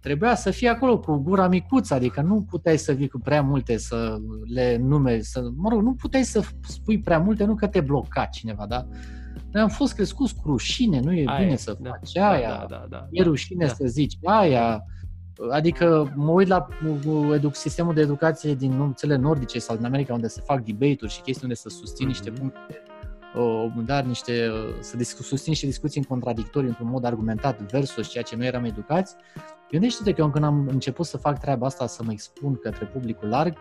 Trebuia 0.00 0.34
să 0.34 0.50
fii 0.50 0.68
acolo 0.68 0.98
cu 0.98 1.16
gura 1.16 1.48
micuță, 1.48 1.94
adică 1.94 2.20
nu 2.20 2.42
puteai 2.42 2.76
să 2.78 2.92
vii 2.92 3.08
cu 3.08 3.18
prea 3.18 3.42
multe 3.42 3.76
să 3.76 4.16
le 4.54 4.76
numeri, 4.76 5.22
să, 5.22 5.50
mă 5.56 5.68
rog, 5.68 5.82
nu 5.82 5.94
puteai 5.94 6.22
să 6.22 6.42
spui 6.68 6.98
prea 6.98 7.18
multe, 7.18 7.44
nu 7.44 7.54
că 7.54 7.66
te 7.66 7.80
bloca 7.80 8.24
cineva, 8.24 8.66
da? 8.66 8.86
Noi 9.54 9.62
am 9.62 9.68
fost 9.68 9.94
crescuți 9.94 10.34
cu 10.34 10.42
rușine, 10.48 11.00
nu 11.00 11.12
e 11.12 11.24
aia, 11.26 11.44
bine 11.44 11.56
să 11.56 11.76
da, 11.80 11.90
faci 11.90 12.16
aia, 12.16 12.48
da, 12.48 12.66
da, 12.68 12.86
da, 12.88 13.06
e 13.10 13.22
rușine 13.22 13.66
da. 13.66 13.72
să 13.72 13.84
zici 13.86 14.18
aia, 14.22 14.84
Adică 15.50 16.12
mă 16.16 16.30
uit 16.30 16.48
la 16.48 16.66
educ, 17.34 17.54
sistemul 17.54 17.94
de 17.94 18.00
educație 18.00 18.54
din 18.54 18.92
țările 18.94 19.18
nordice 19.18 19.58
sau 19.58 19.76
din 19.76 19.84
America 19.84 20.14
unde 20.14 20.28
se 20.28 20.42
fac 20.44 20.64
debate-uri 20.64 21.12
și 21.12 21.20
chestii 21.20 21.42
unde 21.42 21.54
să 21.54 21.68
susțin 21.68 22.04
mm-hmm. 22.04 22.08
niște 22.08 22.30
mhm. 22.30 22.38
puncte 22.38 22.82
dar 23.84 24.04
niște, 24.04 24.50
să 24.80 24.96
discu- 24.96 25.22
susțin 25.22 25.50
niște 25.50 25.66
discuții 25.66 26.00
în 26.00 26.06
contradictorii 26.06 26.68
într-un 26.68 26.88
mod 26.88 27.04
argumentat 27.04 27.72
versus 27.72 28.08
ceea 28.08 28.22
ce 28.22 28.36
noi 28.36 28.46
eram 28.46 28.64
educați. 28.64 29.14
Gândește-te 29.70 30.12
că 30.12 30.20
eu 30.20 30.30
când 30.30 30.44
am 30.44 30.66
început 30.68 31.06
să 31.06 31.16
fac 31.16 31.40
treaba 31.40 31.66
asta, 31.66 31.86
să 31.86 32.02
mă 32.02 32.12
expun 32.12 32.58
către 32.62 32.84
publicul 32.84 33.28
larg, 33.28 33.56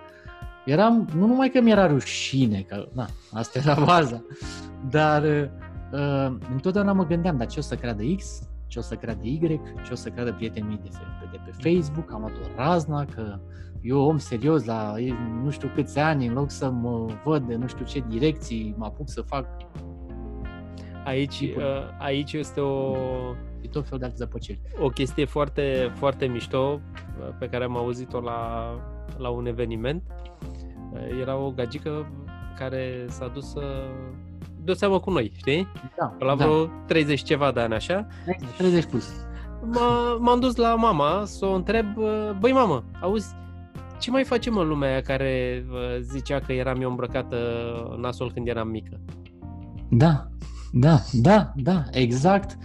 eram, 0.65 1.09
nu 1.15 1.27
numai 1.27 1.49
că 1.49 1.61
mi-era 1.61 1.87
rușine, 1.87 2.61
că 2.61 2.87
na, 2.93 3.07
asta 3.31 3.59
era 3.59 3.73
baza, 3.85 4.23
dar 4.89 5.51
uh, 5.93 6.35
întotdeauna 6.51 6.93
mă 6.93 7.05
gândeam, 7.05 7.37
dar 7.37 7.47
ce 7.47 7.59
o 7.59 7.61
să 7.61 7.75
creadă 7.75 8.03
X, 8.17 8.49
ce 8.67 8.79
o 8.79 8.81
să 8.81 8.95
creadă 8.95 9.21
Y, 9.23 9.61
ce 9.85 9.91
o 9.91 9.95
să 9.95 10.09
creadă 10.09 10.33
prietenii 10.33 10.79
de, 10.83 10.89
de 11.31 11.39
pe 11.45 11.69
Facebook, 11.69 12.11
am 12.11 12.19
luat 12.19 12.31
o 12.31 12.55
razna, 12.55 13.05
că 13.05 13.39
eu 13.81 13.99
om 13.99 14.17
serios 14.17 14.65
la 14.65 14.93
nu 15.43 15.49
știu 15.49 15.71
câți 15.75 15.99
ani, 15.99 16.27
în 16.27 16.33
loc 16.33 16.51
să 16.51 16.69
mă 16.69 17.05
văd 17.23 17.47
de 17.47 17.55
nu 17.55 17.67
știu 17.67 17.85
ce 17.85 18.03
direcții, 18.07 18.75
mă 18.77 18.85
apuc 18.85 19.09
să 19.09 19.21
fac 19.21 19.45
Aici, 21.03 21.39
uh, 21.41 21.63
aici 21.99 22.33
este 22.33 22.59
o... 22.59 22.95
Și 23.61 23.69
tot 23.69 23.83
felul 23.83 23.99
de 23.99 24.05
alte 24.05 24.17
zăpăciri. 24.17 24.59
O 24.81 24.87
chestie 24.87 25.25
foarte, 25.25 25.91
foarte 25.93 26.25
mișto 26.25 26.79
uh, 26.79 27.35
pe 27.39 27.49
care 27.49 27.63
am 27.63 27.77
auzit-o 27.77 28.19
la, 28.19 28.69
la 29.17 29.29
un 29.29 29.45
eveniment. 29.45 30.03
Uh, 30.93 31.19
era 31.21 31.37
o 31.37 31.51
gagică 31.51 32.11
care 32.57 33.05
s-a 33.07 33.27
dus 33.27 33.49
să 33.49 33.61
de 34.65 34.73
seamă 34.73 34.99
cu 34.99 35.11
noi, 35.11 35.31
știi? 35.35 35.67
Da. 35.99 36.15
La 36.19 36.35
da. 36.35 36.45
vreo 36.45 36.65
30 36.87 37.21
ceva 37.23 37.51
de 37.51 37.59
ani 37.59 37.73
așa. 37.73 38.07
30 38.57 38.85
plus. 38.85 39.09
M- 39.71 40.19
m-am 40.19 40.39
dus 40.39 40.55
la 40.55 40.75
mama 40.75 41.21
să 41.25 41.45
o 41.45 41.53
întreb, 41.53 41.85
băi 42.39 42.51
mamă, 42.51 42.83
auzi, 43.01 43.33
ce 43.99 44.11
mai 44.11 44.23
facem 44.23 44.57
în 44.57 44.67
lumea 44.67 44.89
aia 44.89 45.01
care 45.01 45.65
zicea 46.01 46.39
că 46.39 46.53
eram 46.53 46.81
eu 46.81 46.89
îmbrăcată 46.89 47.37
nasol 48.01 48.31
când 48.33 48.47
eram 48.47 48.67
mică? 48.67 48.99
Da, 49.89 50.27
da, 50.71 50.97
da, 51.11 51.51
da, 51.55 51.83
exact. 51.91 52.57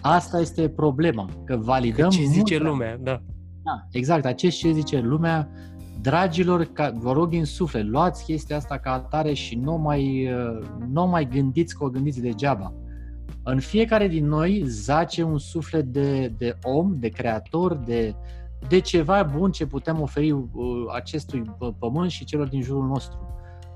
Asta 0.00 0.40
este 0.40 0.68
problema, 0.68 1.28
că 1.44 1.56
validăm 1.56 2.08
Că 2.08 2.14
ce 2.14 2.22
zice 2.22 2.56
mult- 2.56 2.68
lumea, 2.68 2.96
da. 3.00 3.22
Da, 3.62 3.86
exact, 3.90 4.24
acest 4.24 4.58
ce 4.58 4.70
zice 4.70 5.00
lumea, 5.00 5.48
dragilor, 6.00 6.64
ca, 6.64 6.92
vă 6.94 7.12
rog 7.12 7.32
în 7.32 7.44
suflet, 7.44 7.84
luați 7.84 8.24
chestia 8.24 8.56
asta 8.56 8.78
ca 8.78 8.92
atare 8.92 9.32
și 9.32 9.54
nu 9.54 9.76
mai, 9.76 10.32
uh, 10.32 10.66
nu 10.88 11.06
mai 11.06 11.28
gândiți 11.28 11.76
că 11.76 11.84
o 11.84 11.88
gândiți 11.88 12.20
degeaba. 12.20 12.74
În 13.42 13.60
fiecare 13.60 14.08
din 14.08 14.26
noi 14.26 14.62
zace 14.66 15.22
un 15.22 15.38
suflet 15.38 15.84
de, 15.84 16.28
de 16.38 16.58
om, 16.62 16.98
de 16.98 17.08
creator, 17.08 17.76
de, 17.76 18.14
de 18.68 18.78
ceva 18.78 19.22
bun 19.22 19.50
ce 19.50 19.66
putem 19.66 20.00
oferi 20.00 20.30
uh, 20.30 20.46
acestui 20.94 21.42
p- 21.42 21.78
pământ 21.78 22.10
și 22.10 22.24
celor 22.24 22.48
din 22.48 22.62
jurul 22.62 22.86
nostru. 22.86 23.18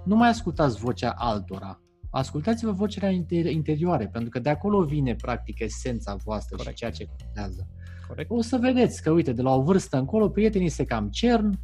Nu 0.04 0.16
mai 0.16 0.28
ascultați 0.28 0.78
vocea 0.78 1.14
altora. 1.16 1.78
Ascultați-vă 2.10 2.70
vocea 2.70 3.10
inter- 3.10 3.50
interioare, 3.50 4.06
pentru 4.06 4.30
că 4.30 4.38
de 4.38 4.50
acolo 4.50 4.82
vine, 4.82 5.14
practic, 5.14 5.60
esența 5.60 6.16
voastră 6.24 6.56
Corect. 6.56 6.76
și 6.76 6.82
ceea 6.82 6.90
ce 6.90 7.08
contează 7.18 7.68
Corect? 8.08 8.30
o 8.30 8.40
să 8.40 8.56
vedeți 8.60 9.02
că, 9.02 9.10
uite, 9.10 9.32
de 9.32 9.42
la 9.42 9.54
o 9.54 9.62
vârstă 9.62 9.96
încolo, 9.96 10.28
prietenii 10.28 10.68
se 10.68 10.84
cam 10.84 11.08
cern, 11.08 11.58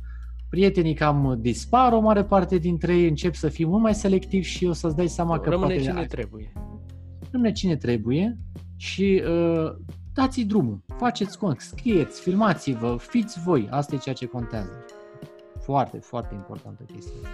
prietenii 0.50 0.94
cam 0.94 1.36
dispar, 1.40 1.92
o 1.92 2.00
mare 2.00 2.24
parte 2.24 2.58
dintre 2.58 2.96
ei 2.96 3.08
încep 3.08 3.34
să 3.34 3.48
fie 3.48 3.66
mult 3.66 3.82
mai 3.82 3.94
selectivi 3.94 4.46
și 4.46 4.66
o 4.66 4.72
să-ți 4.72 4.96
dai 4.96 5.08
seama 5.08 5.40
că 5.40 5.50
Rămâne 5.50 5.74
poate 5.74 5.90
cine 5.90 6.06
trebuie. 6.06 6.52
rămâne 7.30 7.52
cine 7.52 7.76
trebuie 7.76 8.36
și 8.76 9.22
uh, 9.26 9.72
dați 10.14 10.40
drumul, 10.40 10.82
faceți 10.96 11.38
cont, 11.38 11.60
scrieți, 11.60 12.20
filmați-vă, 12.20 12.96
fiți 12.98 13.40
voi, 13.42 13.68
asta 13.70 13.94
e 13.94 13.98
ceea 13.98 14.14
ce 14.14 14.26
contează. 14.26 14.84
Foarte, 15.60 15.98
foarte 15.98 16.34
importantă 16.34 16.82
chestie. 16.92 17.28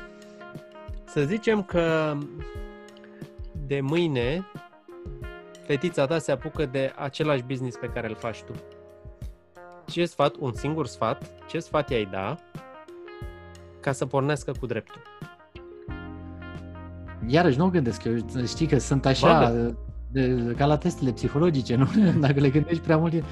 Să 1.05 1.23
zicem 1.23 1.63
că 1.63 2.17
de 3.67 3.81
mâine 3.81 4.45
fetița 5.67 6.07
ta 6.07 6.19
se 6.19 6.33
apucă 6.33 6.67
de 6.67 6.93
același 6.97 7.43
business 7.43 7.77
pe 7.77 7.87
care 7.87 8.09
îl 8.09 8.15
faci 8.15 8.43
tu. 8.43 8.53
Ce 9.87 10.05
sfat, 10.05 10.35
un 10.35 10.53
singur 10.53 10.87
sfat, 10.87 11.47
ce 11.49 11.59
sfat 11.59 11.91
i-ai 11.91 12.09
da 12.11 12.37
ca 13.87 13.93
să 13.93 14.07
pornească 14.07 14.53
cu 14.61 14.67
dreptul? 14.67 15.03
Iarăși 17.27 17.59
nu 17.59 17.69
gândesc, 17.69 18.05
eu 18.05 18.15
știi 18.47 18.67
că 18.67 18.79
sunt 18.79 19.07
așa, 19.07 19.41
Bagă. 19.41 19.79
de, 20.11 20.55
ca 20.57 20.67
la 20.67 20.77
testele 20.77 21.13
psihologice, 21.13 21.77
nu? 21.77 21.87
Dacă 22.27 22.41
le 22.41 22.51
gândești 22.51 22.83
prea 22.83 22.97
mult, 22.97 23.13
e- 23.13 23.23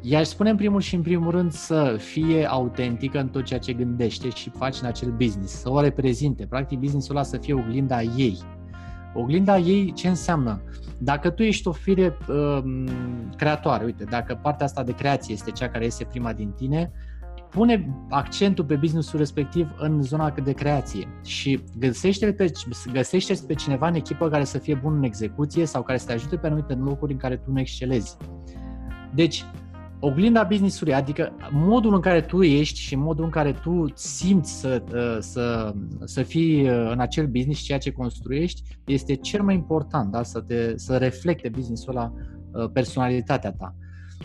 I-aș 0.00 0.26
spune 0.26 0.50
în 0.50 0.56
primul 0.56 0.80
și 0.80 0.94
în 0.94 1.02
primul 1.02 1.30
rând 1.30 1.52
să 1.52 1.96
fie 1.98 2.46
autentică 2.46 3.20
în 3.20 3.28
tot 3.28 3.44
ceea 3.44 3.58
ce 3.58 3.72
gândește 3.72 4.28
și 4.28 4.50
face 4.50 4.78
în 4.82 4.88
acel 4.88 5.10
business, 5.10 5.52
să 5.60 5.70
o 5.70 5.80
reprezinte. 5.80 6.46
Practic, 6.46 6.78
businessul 6.78 7.16
ăla 7.16 7.24
să 7.24 7.36
fie 7.36 7.54
oglinda 7.54 8.02
ei. 8.02 8.38
Oglinda 9.14 9.58
ei 9.58 9.92
ce 9.92 10.08
înseamnă? 10.08 10.62
Dacă 10.98 11.30
tu 11.30 11.42
ești 11.42 11.68
o 11.68 11.72
fire 11.72 12.16
um, 12.28 12.88
creatoare, 13.36 13.84
uite, 13.84 14.04
dacă 14.04 14.38
partea 14.42 14.66
asta 14.66 14.82
de 14.82 14.92
creație 14.92 15.34
este 15.34 15.50
cea 15.50 15.68
care 15.68 15.84
este 15.84 16.04
prima 16.04 16.32
din 16.32 16.50
tine, 16.50 16.92
pune 17.52 18.04
accentul 18.08 18.64
pe 18.64 18.76
businessul 18.76 19.18
respectiv 19.18 19.74
în 19.78 20.02
zona 20.02 20.30
de 20.30 20.52
creație 20.52 21.08
și 21.24 21.60
găsește 21.78 22.32
pe, 22.32 22.52
găsește 22.92 23.34
pe 23.46 23.54
cineva 23.54 23.88
în 23.88 23.94
echipă 23.94 24.28
care 24.28 24.44
să 24.44 24.58
fie 24.58 24.74
bun 24.74 24.96
în 24.96 25.02
execuție 25.02 25.64
sau 25.64 25.82
care 25.82 25.98
să 25.98 26.06
te 26.06 26.12
ajute 26.12 26.36
pe 26.36 26.46
anumite 26.46 26.74
locuri 26.74 27.12
în 27.12 27.18
care 27.18 27.36
tu 27.36 27.52
nu 27.52 27.60
excelezi. 27.60 28.16
Deci, 29.14 29.44
oglinda 30.00 30.42
business-ului, 30.44 30.94
adică 30.94 31.32
modul 31.50 31.94
în 31.94 32.00
care 32.00 32.20
tu 32.20 32.42
ești 32.42 32.80
și 32.80 32.96
modul 32.96 33.24
în 33.24 33.30
care 33.30 33.52
tu 33.52 33.84
simți 33.94 34.60
să, 34.60 34.82
uh, 34.92 35.16
să, 35.20 35.74
să 36.04 36.22
fii 36.22 36.70
uh, 36.70 36.90
în 36.90 37.00
acel 37.00 37.26
business 37.26 37.58
și 37.58 37.66
ceea 37.66 37.78
ce 37.78 37.92
construiești, 37.92 38.62
este 38.84 39.14
cel 39.14 39.42
mai 39.42 39.54
important, 39.54 40.10
da? 40.10 40.22
să, 40.22 40.40
te, 40.40 40.72
să 40.76 40.96
reflecte 40.96 41.48
business-ul 41.48 41.94
la 41.94 42.12
personalitatea 42.72 43.52
ta. 43.52 43.74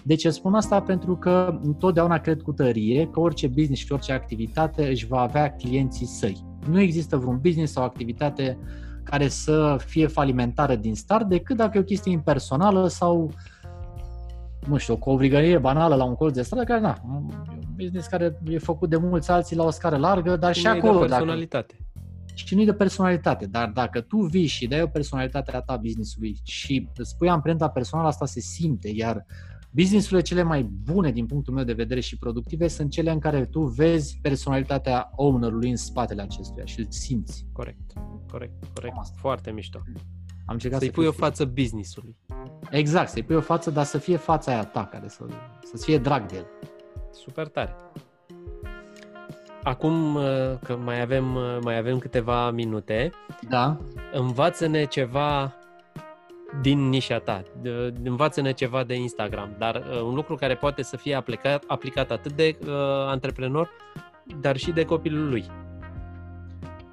Deci 0.03 0.25
îți 0.25 0.35
spun 0.35 0.53
asta 0.53 0.81
pentru 0.81 1.17
că 1.17 1.59
întotdeauna 1.63 2.17
cred 2.17 2.41
cu 2.41 2.51
tărie 2.51 3.09
că 3.11 3.19
orice 3.19 3.47
business 3.47 3.81
și 3.81 3.91
orice 3.91 4.13
activitate 4.13 4.87
își 4.87 5.07
va 5.07 5.19
avea 5.19 5.51
clienții 5.55 6.05
săi. 6.05 6.45
Nu 6.69 6.79
există 6.79 7.17
vreun 7.17 7.39
business 7.41 7.71
sau 7.73 7.83
activitate 7.83 8.57
care 9.03 9.27
să 9.27 9.75
fie 9.85 10.07
falimentară 10.07 10.75
din 10.75 10.95
start 10.95 11.27
decât 11.27 11.57
dacă 11.57 11.77
e 11.77 11.81
o 11.81 11.83
chestie 11.83 12.11
impersonală 12.11 12.87
sau 12.87 13.31
nu 14.67 14.77
știu, 14.77 14.93
o 14.93 14.97
covrigărie 14.97 15.57
banală 15.57 15.95
la 15.95 16.03
un 16.03 16.15
colț 16.15 16.33
de 16.33 16.41
stradă, 16.41 16.63
care, 16.63 16.79
na, 16.79 16.97
e 17.03 17.07
un 17.09 17.29
business 17.75 18.07
care 18.07 18.39
e 18.45 18.57
făcut 18.57 18.89
de 18.89 18.97
mulți 18.97 19.31
alții 19.31 19.55
la 19.55 19.63
o 19.63 19.69
scară 19.69 19.97
largă, 19.97 20.35
dar 20.35 20.53
și, 20.53 20.65
Nu-i 20.65 20.73
de 20.73 20.87
acolo, 20.87 20.99
dacă, 20.99 21.09
personalitate. 21.09 21.75
și 22.33 22.55
nu 22.55 22.63
de 22.63 22.73
personalitate, 22.73 23.45
dar 23.45 23.69
dacă 23.69 24.01
tu 24.01 24.17
vii 24.17 24.45
și 24.45 24.67
dai 24.67 24.81
o 24.81 24.87
personalitate 24.87 25.55
a 25.55 25.61
ta 25.61 25.77
businessului 25.77 26.37
și 26.43 26.89
îți 26.95 27.17
pui 27.17 27.29
amprenta 27.29 27.69
personală, 27.69 28.07
asta 28.07 28.25
se 28.25 28.39
simte, 28.39 28.89
iar 28.93 29.25
businessurile 29.69 30.21
cele 30.21 30.43
mai 30.43 30.63
bune 30.63 31.11
din 31.11 31.25
punctul 31.25 31.53
meu 31.53 31.63
de 31.63 31.73
vedere 31.73 31.99
și 31.99 32.17
productive 32.17 32.67
sunt 32.67 32.91
cele 32.91 33.11
în 33.11 33.19
care 33.19 33.45
tu 33.45 33.61
vezi 33.61 34.19
personalitatea 34.21 35.11
ownerului 35.15 35.69
în 35.69 35.75
spatele 35.75 36.21
acestuia 36.21 36.65
și 36.65 36.79
îl 36.79 36.85
simți. 36.89 37.45
Corect, 37.51 37.93
corect, 38.31 38.63
corect. 38.73 38.93
Cam 38.93 38.99
asta. 38.99 39.17
Foarte 39.19 39.51
mișto. 39.51 39.79
Am 40.45 40.53
încercat 40.53 40.79
Să-i 40.79 40.87
să 40.87 40.93
pui 40.93 41.03
fiu 41.03 41.11
o 41.11 41.15
față 41.15 41.45
businessului. 41.45 42.15
Exact, 42.71 43.09
să-i 43.09 43.23
pui 43.23 43.35
o 43.35 43.41
față, 43.41 43.71
dar 43.71 43.85
să 43.85 43.97
fie 43.97 44.17
fața 44.17 44.51
aia 44.51 44.65
ta, 44.65 44.85
care 44.85 45.07
să, 45.07 45.25
să 45.73 45.83
fie 45.83 45.97
drag 45.97 46.25
de 46.25 46.35
el. 46.35 46.45
Super 47.11 47.47
tare. 47.47 47.75
Acum 49.63 50.15
uh, 50.15 50.23
că 50.63 50.77
mai 50.83 51.01
avem, 51.01 51.35
uh, 51.35 51.57
mai 51.63 51.77
avem 51.77 51.97
câteva 51.97 52.51
minute, 52.51 53.11
Da? 53.49 53.77
învață-ne 54.13 54.85
ceva 54.85 55.53
din 56.61 56.89
nișa 56.89 57.19
ta, 57.19 57.43
de- 57.61 57.93
învață-ne 58.03 58.51
ceva 58.51 58.83
de 58.83 58.95
Instagram, 58.95 59.55
dar 59.57 59.75
uh, 59.75 60.01
un 60.01 60.13
lucru 60.13 60.35
care 60.35 60.55
poate 60.55 60.81
să 60.83 60.97
fie 60.97 61.15
aplicat, 61.15 61.63
aplicat 61.67 62.11
atât 62.11 62.31
de 62.31 62.57
uh, 62.61 62.67
antreprenor, 63.07 63.69
dar 64.41 64.57
și 64.57 64.71
de 64.71 64.85
copilul 64.85 65.29
lui. 65.29 65.45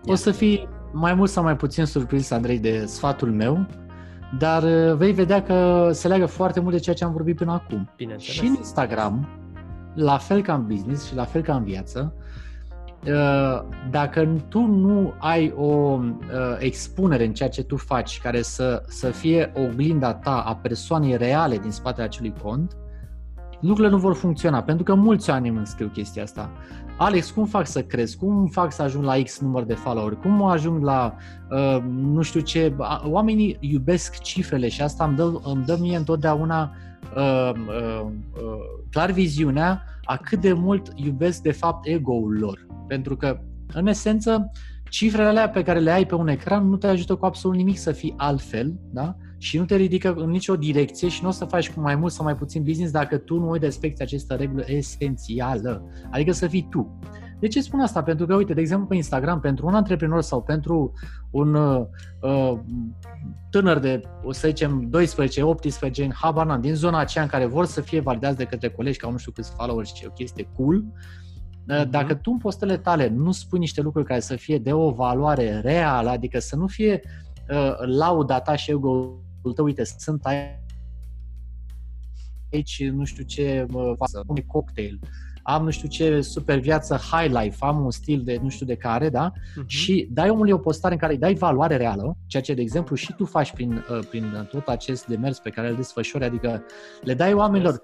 O 0.04 0.14
să 0.14 0.30
fii 0.30 0.68
mai 0.92 1.14
mult 1.14 1.30
sau 1.30 1.42
mai 1.42 1.56
puțin 1.56 1.84
surprins, 1.84 2.30
Andrei, 2.30 2.58
de 2.58 2.84
sfatul 2.86 3.32
meu, 3.32 3.66
dar 4.38 4.62
uh, 4.62 4.94
vei 4.96 5.12
vedea 5.12 5.42
că 5.42 5.88
se 5.92 6.08
leagă 6.08 6.26
foarte 6.26 6.60
mult 6.60 6.74
de 6.74 6.80
ceea 6.80 6.94
ce 6.94 7.04
am 7.04 7.12
vorbit 7.12 7.36
până 7.36 7.52
acum. 7.52 7.90
Bineînțeles. 7.96 8.34
Și 8.34 8.46
în 8.46 8.54
Instagram, 8.54 9.28
la 9.94 10.18
fel 10.18 10.42
ca 10.42 10.54
în 10.54 10.66
business 10.66 11.06
și 11.06 11.14
la 11.14 11.24
fel 11.24 11.42
ca 11.42 11.54
în 11.54 11.64
viață, 11.64 12.14
uh, 12.16 12.23
dacă 13.90 14.28
tu 14.48 14.60
nu 14.60 15.14
ai 15.18 15.52
o 15.56 15.64
uh, 15.64 16.56
expunere 16.58 17.24
în 17.24 17.32
ceea 17.32 17.48
ce 17.48 17.62
tu 17.62 17.76
faci 17.76 18.20
care 18.20 18.42
să, 18.42 18.82
să 18.88 19.10
fie 19.10 19.52
oglinda 19.56 20.14
ta 20.14 20.40
a 20.46 20.54
persoanei 20.56 21.16
reale 21.16 21.58
din 21.58 21.70
spatele 21.70 22.06
acelui 22.06 22.34
cont, 22.42 22.76
lucrurile 23.60 23.94
nu 23.94 23.98
vor 23.98 24.14
funcționa, 24.14 24.62
pentru 24.62 24.84
că 24.84 24.94
mulți 24.94 25.30
oameni 25.30 25.56
îmi 25.56 25.66
scriu 25.66 25.88
chestia 25.88 26.22
asta. 26.22 26.50
Alex, 26.96 27.30
cum 27.30 27.44
fac 27.44 27.66
să 27.66 27.82
cresc? 27.82 28.18
Cum 28.18 28.46
fac 28.46 28.72
să 28.72 28.82
ajung 28.82 29.04
la 29.04 29.14
X 29.22 29.40
număr 29.40 29.62
de 29.62 29.74
follower? 29.74 30.14
Cum 30.14 30.42
ajung 30.42 30.82
la 30.82 31.14
uh, 31.50 31.82
nu 31.88 32.22
știu 32.22 32.40
ce? 32.40 32.74
A- 32.78 33.02
Oamenii 33.06 33.56
iubesc 33.60 34.18
cifrele 34.18 34.68
și 34.68 34.82
asta 34.82 35.04
îmi 35.04 35.16
dă, 35.16 35.32
îmi 35.44 35.64
dă 35.64 35.76
mie 35.80 35.96
întotdeauna 35.96 36.70
uh, 37.16 37.52
uh, 37.54 38.00
uh, 38.02 38.84
clar 38.90 39.10
viziunea 39.10 39.82
a 40.04 40.16
cât 40.16 40.40
de 40.40 40.52
mult 40.52 40.92
iubesc 40.94 41.42
de 41.42 41.52
fapt 41.52 41.86
ego-ul 41.86 42.38
lor. 42.38 42.66
Pentru 42.86 43.16
că, 43.16 43.40
în 43.72 43.86
esență, 43.86 44.50
cifrele 44.94 45.28
alea 45.28 45.48
pe 45.48 45.62
care 45.62 45.78
le 45.78 45.90
ai 45.90 46.06
pe 46.06 46.14
un 46.14 46.28
ecran 46.28 46.68
nu 46.68 46.76
te 46.76 46.86
ajută 46.86 47.14
cu 47.14 47.24
absolut 47.24 47.56
nimic 47.56 47.78
să 47.78 47.92
fii 47.92 48.14
altfel, 48.16 48.74
da? 48.92 49.16
Și 49.38 49.58
nu 49.58 49.64
te 49.64 49.76
ridică 49.76 50.14
în 50.16 50.30
nicio 50.30 50.56
direcție 50.56 51.08
și 51.08 51.22
nu 51.22 51.28
o 51.28 51.32
să 51.32 51.44
faci 51.44 51.70
cu 51.70 51.80
mai 51.80 51.96
mult 51.96 52.12
sau 52.12 52.24
mai 52.24 52.36
puțin 52.36 52.62
business 52.62 52.92
dacă 52.92 53.18
tu 53.18 53.38
nu 53.38 53.54
respecti 53.54 54.02
această 54.02 54.34
regulă 54.34 54.64
esențială. 54.66 55.84
Adică 56.10 56.32
să 56.32 56.46
fii 56.46 56.66
tu. 56.70 56.98
De 57.40 57.48
ce 57.48 57.60
spun 57.60 57.80
asta? 57.80 58.02
Pentru 58.02 58.26
că, 58.26 58.34
uite, 58.34 58.54
de 58.54 58.60
exemplu, 58.60 58.86
pe 58.86 58.94
Instagram, 58.94 59.40
pentru 59.40 59.66
un 59.66 59.74
antreprenor 59.74 60.22
sau 60.22 60.42
pentru 60.42 60.92
un 61.30 61.54
uh, 61.54 61.84
uh, 62.20 62.58
tânăr 63.50 63.78
de, 63.78 64.00
o 64.22 64.32
să 64.32 64.48
zicem, 64.48 64.86
12, 64.90 65.42
18, 65.42 66.04
în 66.04 66.12
habar 66.14 66.46
n-am, 66.46 66.60
din 66.60 66.74
zona 66.74 66.98
aceea 66.98 67.24
în 67.24 67.30
care 67.30 67.46
vor 67.46 67.66
să 67.66 67.80
fie 67.80 68.00
validați 68.00 68.36
de 68.36 68.44
către 68.44 68.68
colegi 68.68 68.98
ca 68.98 69.10
nu 69.10 69.16
știu 69.16 69.32
câți 69.32 69.52
followers 69.56 69.94
și 69.94 70.06
o 70.06 70.10
chestie 70.10 70.48
cool, 70.56 70.76
uh, 70.76 70.84
dacă 71.66 72.14
tu 72.14 72.30
în 72.30 72.38
postele 72.38 72.76
tale 72.76 73.08
nu 73.08 73.32
spui 73.32 73.58
niște 73.58 73.80
lucruri 73.80 74.06
care 74.06 74.20
să 74.20 74.36
fie 74.36 74.58
de 74.58 74.72
o 74.72 74.90
valoare 74.90 75.60
reală, 75.60 76.10
adică 76.10 76.38
să 76.38 76.56
nu 76.56 76.66
fie 76.66 77.00
uh, 77.50 77.72
lauda 77.78 78.40
ta 78.40 78.56
și 78.56 78.70
ego-ul 78.70 79.52
tău, 79.54 79.64
uite, 79.64 79.84
sunt 79.84 80.26
aici, 82.50 82.88
nu 82.90 83.04
știu 83.04 83.24
ce, 83.24 83.66
mă, 83.68 83.94
față, 83.98 84.22
un 84.26 84.36
cocktail, 84.36 85.00
am 85.46 85.64
nu 85.64 85.70
știu 85.70 85.88
ce 85.88 86.20
super 86.20 86.58
viață, 86.58 86.96
high 86.96 87.32
life, 87.42 87.56
am 87.60 87.84
un 87.84 87.90
stil 87.90 88.22
de 88.24 88.38
nu 88.42 88.48
știu 88.48 88.66
de 88.66 88.76
care, 88.76 89.08
da? 89.08 89.32
Mhm. 89.56 89.66
Și 89.66 90.08
dai 90.10 90.30
omului 90.30 90.52
o 90.52 90.58
postare 90.58 90.94
în 90.94 91.00
care 91.00 91.12
îi 91.12 91.18
dai 91.18 91.34
valoare 91.34 91.76
reală, 91.76 92.16
ceea 92.26 92.42
ce, 92.42 92.54
de 92.54 92.60
exemplu, 92.60 92.96
și 92.96 93.12
tu 93.12 93.24
faci 93.24 93.52
prin, 93.52 93.72
uh, 93.72 94.06
prin 94.08 94.48
tot 94.50 94.66
acest 94.68 95.06
demers 95.06 95.38
pe 95.38 95.50
care 95.50 95.68
îl 95.68 95.74
desfășori, 95.74 96.24
adică 96.24 96.62
le 97.02 97.14
dai 97.14 97.32
oamenilor 97.32 97.82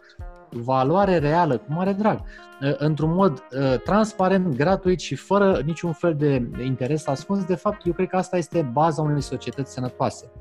valoare 0.51 1.19
reală, 1.19 1.57
cu 1.57 1.73
mare 1.73 1.93
drag, 1.93 2.19
uh, 2.19 2.75
într-un 2.77 3.15
mod 3.15 3.33
uh, 3.33 3.81
transparent, 3.81 4.57
gratuit 4.57 5.01
și 5.01 5.15
fără 5.15 5.61
niciun 5.65 5.93
fel 5.93 6.15
de 6.15 6.49
interes 6.65 7.07
ascuns, 7.07 7.45
de 7.45 7.55
fapt, 7.55 7.87
eu 7.87 7.93
cred 7.93 8.09
că 8.09 8.17
asta 8.17 8.37
este 8.37 8.71
baza 8.73 9.03
unei 9.03 9.23
societăți 9.23 9.73
sănătoase. 9.73 10.33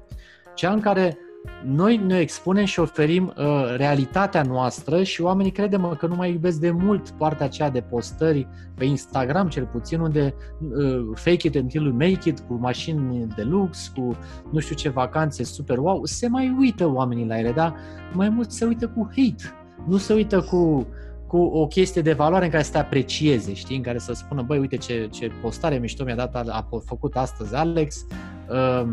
Cea 0.54 0.72
în 0.72 0.80
care 0.80 1.18
noi 1.66 1.98
ne 1.98 2.20
expunem 2.20 2.66
și 2.66 2.80
oferim 2.80 3.34
uh, 3.38 3.76
realitatea 3.76 4.42
noastră 4.42 5.04
și 5.04 5.22
oamenii 5.22 5.52
credem 5.52 5.96
că 6.00 6.08
nu 6.08 6.16
mai 6.16 6.32
iubesc 6.32 6.60
de 6.60 6.72
mult 6.72 7.10
partea 7.10 7.46
aceea 7.46 7.70
de 7.70 7.82
postări 7.82 8.48
pe 8.76 8.86
Instagram, 8.86 9.48
cel 9.48 9.66
puțin, 9.66 10.00
unde 10.00 10.34
uh, 10.60 11.08
fake 11.14 11.48
it 11.48 11.56
until 11.56 11.84
you 11.84 11.94
make 11.94 12.30
it, 12.30 12.40
cu 12.40 12.54
mașini 12.54 13.28
de 13.36 13.44
lux, 13.44 13.88
cu 13.88 14.18
nu 14.52 14.60
știu 14.60 14.76
ce 14.76 14.90
vacanțe 14.90 15.44
super 15.44 15.78
wow, 15.78 16.06
se 16.06 16.28
mai 16.28 16.56
uită 16.60 16.88
oamenii 16.88 17.26
la 17.26 17.40
ele, 17.40 17.52
dar 17.52 17.76
mai 18.14 18.30
mult 18.30 18.52
se 18.52 18.66
uită 18.66 18.88
cu 18.88 19.10
hate, 19.16 19.59
nu 19.88 19.98
se 19.98 20.14
uită 20.14 20.42
cu 20.42 20.88
cu 21.30 21.38
o 21.38 21.68
chestie 21.68 22.02
de 22.02 22.14
valoare 22.14 22.46
în 22.46 22.52
care 22.52 22.64
să 22.64 22.72
te 22.72 22.78
aprecieze, 22.78 23.54
știi, 23.54 23.76
în 23.76 23.82
care 23.82 23.98
să 23.98 24.14
spună, 24.14 24.42
băi, 24.42 24.60
uite 24.60 24.78
ce, 24.78 25.08
ce 25.12 25.32
postare 25.42 25.78
mișto 25.78 26.04
mi-a 26.04 26.16
dat, 26.16 26.36
a, 26.36 26.44
a 26.48 26.68
făcut 26.86 27.16
astăzi 27.16 27.56
Alex, 27.56 28.06
uh, 28.50 28.88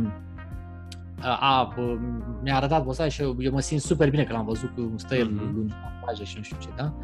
a, 1.21 1.39
a, 1.41 1.75
mi-a 2.43 2.57
arătat 2.57 2.85
postarea 2.85 3.11
și 3.11 3.23
eu, 3.23 3.37
eu 3.39 3.53
mă 3.53 3.61
simt 3.61 3.81
super 3.81 4.11
bine 4.11 4.25
că 4.25 4.33
l-am 4.33 4.45
văzut 4.45 4.71
cu 4.75 4.93
stă 4.97 5.15
el 5.15 5.27
mm-hmm. 5.27 5.55
lungi 5.55 5.75
pagă 6.05 6.25
și 6.25 6.37
nu 6.37 6.43
știu 6.43 6.57
ce, 6.61 6.69
da? 6.77 6.95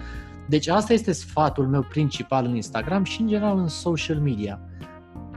Deci 0.48 0.68
asta 0.68 0.92
este 0.92 1.12
sfatul 1.12 1.66
meu 1.66 1.82
principal 1.82 2.44
în 2.44 2.54
Instagram 2.54 3.04
și 3.04 3.20
în 3.20 3.26
general 3.26 3.58
în 3.58 3.68
social 3.68 4.18
media. 4.18 4.60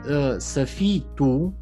Ă, 0.09 0.35
să 0.37 0.63
fii 0.63 1.05
tu, 1.13 1.53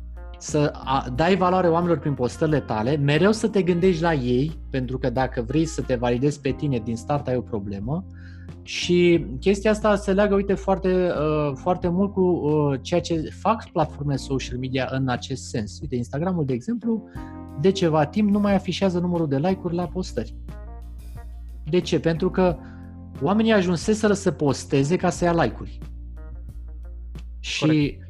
să 0.44 0.72
dai 1.16 1.36
valoare 1.36 1.68
oamenilor 1.68 2.00
prin 2.00 2.14
postările 2.14 2.60
tale, 2.60 2.96
mereu 2.96 3.32
să 3.32 3.48
te 3.48 3.62
gândești 3.62 4.02
la 4.02 4.14
ei, 4.14 4.60
pentru 4.70 4.98
că 4.98 5.10
dacă 5.10 5.42
vrei 5.42 5.66
să 5.66 5.82
te 5.82 5.96
validezi 5.96 6.40
pe 6.40 6.52
tine 6.52 6.82
din 6.84 6.96
start 6.96 7.28
ai 7.28 7.36
o 7.36 7.42
problemă, 7.42 8.06
și 8.64 9.26
chestia 9.40 9.72
asta 9.72 9.96
se 9.96 10.14
leagă, 10.14 10.36
uite, 10.36 10.54
foarte, 10.54 10.88
uh, 10.88 11.54
foarte 11.56 11.88
mult 11.88 12.14
cu 12.14 12.22
uh, 12.22 12.80
ceea 12.82 13.02
ce 13.02 13.30
fac 13.40 13.70
platformele 13.72 14.18
social 14.18 14.58
media 14.58 14.88
în 14.92 15.08
acest 15.10 15.44
sens. 15.44 15.80
Uite, 15.82 15.96
Instagramul, 15.96 16.46
de 16.46 16.54
exemplu, 16.54 17.04
de 17.62 17.72
ceva 17.72 18.06
timp 18.06 18.30
nu 18.30 18.40
mai 18.40 18.56
afișează 18.56 19.00
numărul 19.00 19.28
de 19.28 19.38
like-uri 19.38 19.76
la 19.76 19.88
postări. 19.88 20.36
De 21.70 21.80
ce? 21.80 22.00
Pentru 22.00 22.30
că 22.30 22.58
oamenii 23.22 23.52
ajunseseră 23.52 24.14
să 24.14 24.32
posteze 24.32 24.96
ca 24.96 25.10
să 25.10 25.24
ia 25.24 25.44
like-uri. 25.44 25.80
Și 27.40 28.02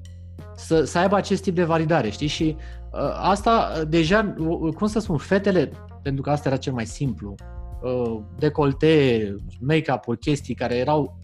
să, 0.56 0.84
să 0.84 0.98
aibă 0.98 1.16
acest 1.16 1.44
tip 1.44 1.56
de 1.56 1.64
validare, 1.64 2.10
știi? 2.10 2.28
Și 2.28 2.56
uh, 2.92 3.00
asta 3.22 3.84
deja, 3.88 4.36
uh, 4.38 4.74
cum 4.74 4.88
să 4.88 5.00
spun, 5.00 5.18
fetele, 5.18 5.72
pentru 6.02 6.22
că 6.22 6.30
asta 6.30 6.50
era 6.50 6.58
cel 6.58 6.74
mai 6.74 6.86
simplu, 6.86 7.36
Uh, 7.84 8.20
decolte, 8.38 9.36
make-up-uri, 9.60 10.20
chestii 10.20 10.56
care 10.56 10.76
erau 10.76 11.18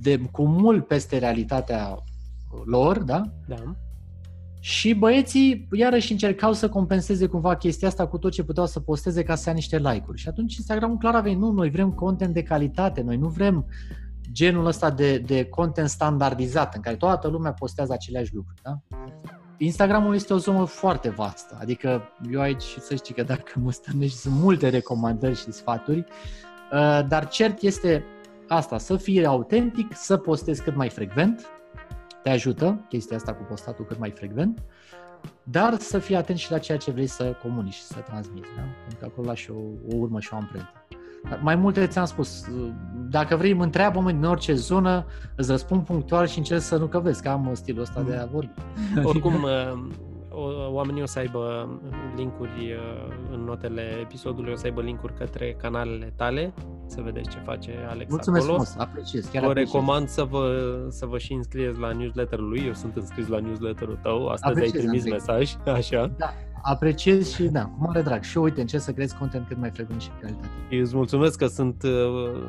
de, 0.00 0.20
cu 0.30 0.46
mult 0.46 0.86
peste 0.86 1.18
realitatea 1.18 2.02
lor, 2.64 2.98
da? 2.98 3.22
Da. 3.46 3.76
Și 4.60 4.94
băieții 4.94 5.68
iarăși 5.72 6.12
încercau 6.12 6.52
să 6.52 6.68
compenseze 6.68 7.26
cumva 7.26 7.56
chestia 7.56 7.88
asta 7.88 8.06
cu 8.06 8.18
tot 8.18 8.32
ce 8.32 8.44
puteau 8.44 8.66
să 8.66 8.80
posteze 8.80 9.22
ca 9.22 9.34
să 9.34 9.48
ia 9.48 9.54
niște 9.54 9.78
like-uri. 9.78 10.18
Și 10.18 10.28
atunci 10.28 10.56
Instagram 10.56 10.96
clar 10.96 11.14
a 11.14 11.20
venit, 11.20 11.38
nu, 11.38 11.50
noi 11.50 11.70
vrem 11.70 11.90
content 11.90 12.34
de 12.34 12.42
calitate, 12.42 13.02
noi 13.02 13.16
nu 13.16 13.28
vrem 13.28 13.66
genul 14.32 14.66
ăsta 14.66 14.90
de, 14.90 15.18
de 15.18 15.44
content 15.44 15.88
standardizat 15.88 16.74
în 16.74 16.80
care 16.80 16.96
toată 16.96 17.28
lumea 17.28 17.52
postează 17.52 17.92
aceleași 17.92 18.34
lucruri. 18.34 18.60
Da? 18.62 18.78
Instagramul 19.58 20.14
este 20.14 20.34
o 20.34 20.36
zonă 20.36 20.64
foarte 20.64 21.08
vastă, 21.08 21.58
adică 21.60 22.02
eu 22.30 22.40
aici 22.40 22.62
să 22.62 22.94
știi 22.94 23.14
că 23.14 23.22
dacă 23.22 23.52
mă 23.58 23.72
stănești 23.72 24.16
sunt 24.16 24.34
multe 24.34 24.68
recomandări 24.68 25.36
și 25.36 25.52
sfaturi, 25.52 25.98
uh, 25.98 27.00
dar 27.08 27.28
cert 27.28 27.62
este 27.62 28.04
asta, 28.48 28.78
să 28.78 28.96
fii 28.96 29.24
autentic, 29.26 29.96
să 29.96 30.16
postezi 30.16 30.62
cât 30.62 30.74
mai 30.74 30.88
frecvent, 30.88 31.46
te 32.22 32.30
ajută 32.30 32.86
chestia 32.88 33.16
asta 33.16 33.34
cu 33.34 33.42
postatul 33.42 33.84
cât 33.84 33.98
mai 33.98 34.10
frecvent, 34.10 34.62
dar 35.42 35.78
să 35.78 35.98
fii 35.98 36.16
atent 36.16 36.38
și 36.38 36.50
la 36.50 36.58
ceea 36.58 36.78
ce 36.78 36.90
vrei 36.90 37.06
să 37.06 37.36
comunici 37.42 37.74
și 37.74 37.82
să 37.82 37.98
transmiți, 37.98 38.48
da? 38.56 38.62
pentru 38.80 38.98
că 38.98 39.04
acolo 39.04 39.26
lași 39.26 39.50
o, 39.50 39.58
o 39.92 39.96
urmă 39.96 40.20
și 40.20 40.28
o 40.32 40.36
amprentă. 40.36 40.84
Mai 41.40 41.54
multe 41.54 41.86
ți-am 41.86 42.04
spus, 42.04 42.44
dacă 43.08 43.36
vrei, 43.36 43.52
mă 43.52 43.62
întreabă 43.62 44.02
din 44.10 44.24
orice 44.24 44.54
zonă, 44.54 45.06
îți 45.36 45.50
răspund 45.50 45.84
punctual 45.84 46.26
și 46.26 46.38
încerc 46.38 46.60
să 46.60 46.76
nu 46.76 46.86
că 46.86 47.00
vezi, 47.00 47.22
că 47.22 47.28
am 47.28 47.50
stilul 47.52 47.82
ăsta 47.82 48.02
de 48.02 48.16
a 48.16 48.24
vorbi. 48.24 48.52
Oricum, 49.10 49.42
uh, 49.42 50.68
oamenii 50.70 51.02
o 51.02 51.06
să 51.06 51.18
aibă 51.18 51.68
linkuri 52.16 52.50
uh, 52.50 53.14
în 53.32 53.40
notele 53.40 53.82
episodului, 54.00 54.52
o 54.52 54.56
să 54.56 54.66
aibă 54.66 54.80
linkuri 54.80 55.14
către 55.14 55.56
canalele 55.60 56.12
tale, 56.16 56.52
să 56.86 57.00
vedeți 57.00 57.28
ce 57.28 57.38
face 57.38 57.70
Alex 57.88 58.10
Mulțumesc 58.10 58.44
acolo. 58.44 58.56
Mulțumesc 58.56 58.88
apreciez. 58.90 59.28
Chiar 59.32 59.42
vă 59.42 59.48
apreciez. 59.48 59.72
recomand 59.72 60.08
să 60.08 60.24
vă, 60.24 60.76
să 60.88 61.06
vă 61.06 61.18
și 61.18 61.32
înscrieți 61.32 61.78
la 61.78 61.92
newsletterul 61.92 62.48
lui, 62.48 62.62
eu 62.66 62.72
sunt 62.72 62.96
înscris 62.96 63.26
la 63.26 63.38
newsletterul 63.38 63.98
tău, 64.02 64.26
astăzi 64.26 64.52
apreciez, 64.52 64.74
ai 64.74 64.80
trimis 64.80 65.00
Andrei. 65.00 65.12
mesaj, 65.12 65.56
așa. 65.78 66.12
Da, 66.16 66.32
apreciez 66.62 67.34
și 67.34 67.42
da, 67.42 67.64
cu 67.64 67.76
mare 67.78 68.02
drag. 68.02 68.22
Și 68.22 68.38
uite, 68.38 68.60
încerc 68.60 68.82
să 68.82 68.92
crezi 68.92 69.16
content 69.16 69.46
cât 69.48 69.58
mai 69.58 69.70
frecvent 69.70 70.00
și 70.00 70.10
calitate. 70.20 70.48
Eu 70.70 70.80
îți 70.80 70.96
mulțumesc 70.96 71.38
că 71.38 71.46
sunt, 71.46 71.82
uh, 71.82 71.90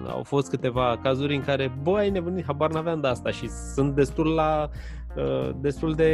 au 0.08 0.24
fost 0.24 0.50
câteva 0.50 1.00
cazuri 1.04 1.36
în 1.36 1.42
care, 1.42 1.72
bă, 1.82 1.98
ai 1.98 2.10
nebunit, 2.10 2.46
habar 2.46 2.72
n-aveam 2.72 3.02
de 3.02 3.08
asta 3.08 3.30
și 3.30 3.50
sunt 3.50 3.96
destul 3.96 4.28
la, 4.28 4.70
uh, 5.16 5.50
destul 5.62 5.94
de 5.94 6.12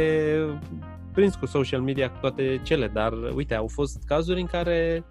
prins 1.12 1.34
cu 1.34 1.46
social 1.46 1.80
media, 1.80 2.10
cu 2.10 2.18
toate 2.20 2.60
cele, 2.62 2.90
dar 2.94 3.12
uite, 3.34 3.54
au 3.54 3.66
fost 3.66 4.02
cazuri 4.06 4.40
în 4.40 4.46
care 4.46 5.04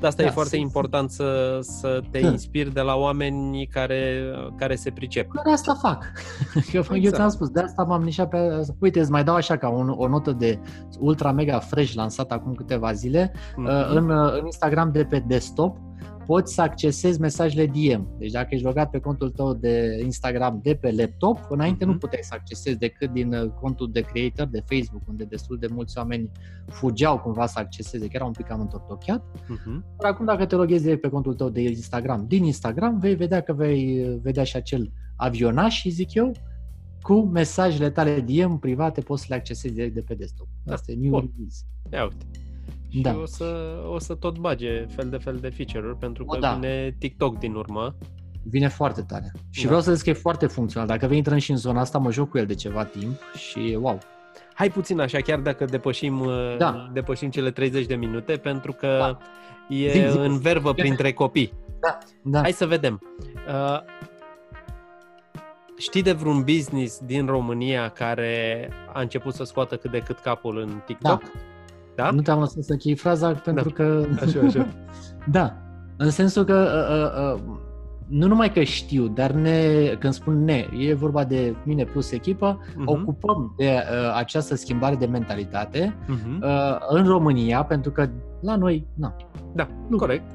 de 0.00 0.06
asta 0.06 0.22
da, 0.22 0.28
e 0.28 0.32
foarte 0.32 0.56
important 0.56 1.10
să, 1.10 1.58
să 1.60 2.02
te 2.10 2.20
da. 2.20 2.28
inspiri 2.28 2.72
de 2.72 2.80
la 2.80 2.94
oameni 2.94 3.66
care, 3.66 4.32
care 4.56 4.74
se 4.74 4.90
pricep. 4.90 5.30
De 5.44 5.50
asta 5.50 5.74
fac. 5.74 6.04
exact. 6.56 7.04
Eu 7.04 7.10
ți-am 7.10 7.28
spus, 7.28 7.48
de 7.48 7.60
asta 7.60 7.82
m-am 7.82 8.02
nișat 8.02 8.28
pe... 8.28 8.38
Uite, 8.78 9.00
îți 9.00 9.10
mai 9.10 9.24
dau 9.24 9.34
așa 9.34 9.56
ca 9.56 9.68
un, 9.68 9.94
o 9.96 10.08
notă 10.08 10.32
de 10.32 10.58
ultra 10.98 11.32
mega 11.32 11.58
fresh 11.58 11.92
lansată 11.92 12.34
acum 12.34 12.54
câteva 12.54 12.92
zile 12.92 13.32
mm-hmm. 13.32 13.88
în, 13.88 14.10
în 14.10 14.44
Instagram 14.44 14.92
de 14.92 15.04
pe 15.04 15.24
desktop 15.26 15.85
poți 16.26 16.54
să 16.54 16.62
accesezi 16.62 17.20
mesajele 17.20 17.66
DM. 17.66 18.08
Deci 18.18 18.30
dacă 18.30 18.48
ești 18.50 18.66
logat 18.66 18.90
pe 18.90 18.98
contul 18.98 19.30
tău 19.30 19.54
de 19.54 20.00
Instagram 20.04 20.60
de 20.62 20.74
pe 20.74 20.90
laptop, 20.90 21.46
înainte 21.48 21.84
mm-hmm. 21.84 21.88
nu 21.88 21.96
puteai 21.96 22.22
să 22.22 22.34
accesezi 22.34 22.78
decât 22.78 23.12
din 23.12 23.32
uh, 23.32 23.50
contul 23.60 23.90
de 23.92 24.00
creator 24.00 24.46
de 24.46 24.64
Facebook, 24.66 25.08
unde 25.08 25.24
destul 25.24 25.58
de 25.58 25.66
mulți 25.70 25.98
oameni 25.98 26.30
fugeau 26.66 27.18
cumva 27.18 27.46
să 27.46 27.58
acceseze, 27.58 28.06
că 28.06 28.12
era 28.12 28.24
un 28.24 28.32
pic 28.32 28.46
cam 28.46 28.60
întortocheat. 28.60 29.22
Mm-hmm. 29.22 29.96
Dar 29.98 30.10
acum 30.10 30.24
dacă 30.24 30.46
te 30.46 30.54
loghezi 30.54 30.96
pe 30.96 31.08
contul 31.08 31.34
tău 31.34 31.48
de 31.48 31.60
Instagram, 31.60 32.24
din 32.28 32.44
Instagram, 32.44 32.98
vei 32.98 33.14
vedea 33.14 33.40
că 33.40 33.52
vei 33.52 34.08
uh, 34.08 34.16
vedea 34.22 34.44
și 34.44 34.56
acel 34.56 34.92
avionaș, 35.16 35.84
zic 35.88 36.14
eu, 36.14 36.32
cu 37.00 37.20
mesajele 37.20 37.90
tale 37.90 38.20
DM 38.20 38.58
private 38.58 39.00
poți 39.00 39.20
să 39.20 39.26
le 39.30 39.34
accesezi 39.34 39.74
direct 39.74 39.94
de 39.94 40.00
pe 40.00 40.14
desktop. 40.14 40.46
Da. 40.64 40.72
Asta 40.72 40.92
e 40.92 40.94
new 40.94 41.12
release. 41.12 41.62
Ia 41.92 42.02
uite. 42.02 42.45
Și 42.96 43.02
da. 43.02 43.16
o, 43.16 43.26
să, 43.26 43.76
o 43.88 43.98
să 43.98 44.14
tot 44.14 44.38
bage 44.38 44.86
fel 44.86 45.08
de 45.08 45.16
fel 45.16 45.36
de 45.36 45.48
feature-uri, 45.48 45.96
pentru 45.96 46.24
că 46.24 46.36
o, 46.36 46.40
da. 46.40 46.52
vine 46.52 46.96
TikTok 46.98 47.38
din 47.38 47.54
urmă. 47.54 47.96
Vine 48.42 48.68
foarte 48.68 49.02
tare. 49.02 49.32
Și 49.50 49.60
da. 49.60 49.66
vreau 49.66 49.82
să 49.82 49.94
zic 49.94 50.04
că 50.04 50.10
e 50.10 50.12
foarte 50.12 50.46
funcțional. 50.46 50.88
Dacă 50.88 51.06
vei 51.06 51.16
intrăm 51.16 51.38
și 51.38 51.50
în 51.50 51.56
zona 51.56 51.80
asta, 51.80 51.98
mă 51.98 52.12
joc 52.12 52.28
cu 52.28 52.38
el 52.38 52.46
de 52.46 52.54
ceva 52.54 52.84
timp 52.84 53.20
și 53.34 53.78
wow. 53.80 53.98
Hai 54.54 54.70
puțin 54.70 55.00
așa, 55.00 55.20
chiar 55.20 55.38
dacă 55.38 55.64
depășim, 55.64 56.28
da. 56.58 56.90
depășim 56.92 57.30
cele 57.30 57.50
30 57.50 57.86
de 57.86 57.94
minute, 57.94 58.36
pentru 58.36 58.72
că 58.72 58.96
da. 58.98 59.18
e 59.68 59.90
zi, 59.90 60.10
zi, 60.10 60.18
în 60.18 60.38
verbă 60.38 60.72
printre 60.72 61.12
copii. 61.12 61.52
Da, 61.80 61.98
da. 62.22 62.40
Hai 62.40 62.52
să 62.52 62.66
vedem. 62.66 63.00
Uh, 63.48 63.80
știi 65.78 66.02
de 66.02 66.12
vreun 66.12 66.42
business 66.42 67.00
din 67.04 67.26
România 67.26 67.88
care 67.88 68.68
a 68.92 69.00
început 69.00 69.34
să 69.34 69.44
scoată 69.44 69.76
cât 69.76 69.90
de 69.90 69.98
cât 69.98 70.18
capul 70.18 70.58
în 70.58 70.82
TikTok? 70.86 71.22
Da. 71.22 71.30
Da? 71.96 72.10
Nu 72.10 72.20
te-am 72.20 72.38
lăsat 72.38 72.62
să 72.62 72.72
închei 72.72 72.94
fraza 72.94 73.32
pentru 73.32 73.68
da. 73.68 73.74
că... 73.74 74.06
Așa, 74.24 74.40
așa. 74.46 74.66
da. 75.38 75.56
În 75.96 76.10
sensul 76.10 76.44
că 76.44 76.54
uh, 76.54 77.40
uh, 77.40 77.52
uh, 77.52 77.58
nu 78.08 78.26
numai 78.26 78.52
că 78.52 78.62
știu, 78.62 79.08
dar 79.08 79.30
ne, 79.30 79.86
când 79.98 80.12
spun 80.12 80.44
ne, 80.44 80.66
e 80.78 80.94
vorba 80.94 81.24
de 81.24 81.54
mine 81.64 81.84
plus 81.84 82.12
echipă, 82.12 82.60
uh-huh. 82.60 82.84
ocupăm 82.84 83.54
de 83.56 83.64
uh, 83.64 84.14
această 84.16 84.54
schimbare 84.54 84.94
de 84.94 85.06
mentalitate 85.06 85.96
uh-huh. 86.04 86.42
uh, 86.42 86.76
în 86.88 87.06
România, 87.06 87.64
pentru 87.64 87.90
că 87.90 88.08
la 88.40 88.56
noi, 88.56 88.86
na. 88.94 89.16
Da, 89.54 89.68
nu, 89.88 89.96
corect. 89.96 90.30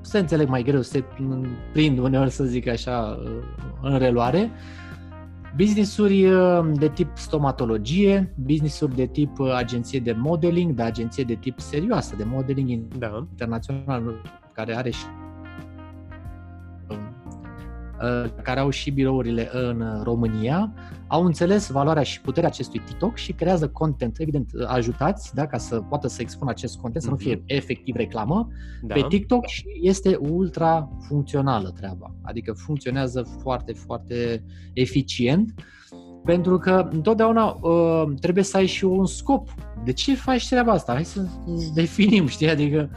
Se 0.00 0.18
înțeleg 0.18 0.48
mai 0.48 0.62
greu, 0.62 0.80
se 0.80 1.04
prind 1.72 1.98
uneori, 1.98 2.30
să 2.30 2.44
zic 2.44 2.68
așa, 2.68 3.18
uh, 3.22 3.30
în 3.82 3.98
reluare. 3.98 4.50
Uh, 4.52 4.85
Business-uri 5.56 6.26
uh, 6.26 6.70
de 6.74 6.88
tip 6.88 7.16
stomatologie, 7.16 8.32
business-uri 8.34 8.94
de 8.94 9.06
tip 9.06 9.38
uh, 9.38 9.52
agenție 9.54 10.00
de 10.00 10.12
modeling, 10.12 10.74
de 10.74 10.82
agenție 10.82 11.24
de 11.24 11.34
tip 11.34 11.58
serioasă, 11.60 12.16
de 12.16 12.24
modeling 12.24 12.82
da. 12.98 13.26
internațional, 13.30 14.20
care 14.52 14.76
are 14.76 14.90
și 14.90 15.04
uh, 15.04 15.25
care 18.42 18.60
au 18.60 18.70
și 18.70 18.90
birourile 18.90 19.48
în 19.52 20.00
România, 20.02 20.72
au 21.06 21.24
înțeles 21.24 21.70
valoarea 21.70 22.02
și 22.02 22.20
puterea 22.20 22.48
acestui 22.48 22.80
TikTok 22.80 23.16
și 23.16 23.32
creează 23.32 23.68
content, 23.68 24.16
evident, 24.18 24.50
ajutați, 24.66 25.34
da, 25.34 25.46
ca 25.46 25.58
să 25.58 25.80
poată 25.80 26.08
să 26.08 26.20
expună 26.20 26.50
acest 26.50 26.78
content, 26.78 27.02
mm-hmm. 27.02 27.06
să 27.06 27.10
nu 27.10 27.16
fie 27.16 27.34
mhm. 27.34 27.44
efectiv 27.46 27.94
reclamă, 27.94 28.48
da. 28.82 28.94
pe 28.94 29.04
TikTok 29.08 29.46
și 29.46 29.64
este 29.82 30.16
ultra 30.20 30.88
funcțională 31.08 31.70
treaba. 31.70 32.14
Adică 32.22 32.52
funcționează 32.52 33.26
foarte, 33.42 33.72
foarte 33.72 34.44
eficient 34.72 35.54
pentru 36.24 36.58
că 36.58 36.88
întotdeauna 36.92 37.58
uh, 37.60 38.04
trebuie 38.20 38.44
să 38.44 38.56
ai 38.56 38.66
și 38.66 38.84
un 38.84 39.06
scop 39.06 39.48
de 39.84 39.92
ce 39.92 40.14
faci 40.14 40.48
treaba 40.48 40.72
asta? 40.72 40.92
Hai 40.92 41.04
să 41.04 41.26
definim, 41.74 42.26
știi? 42.26 42.50
Adică 42.50 42.90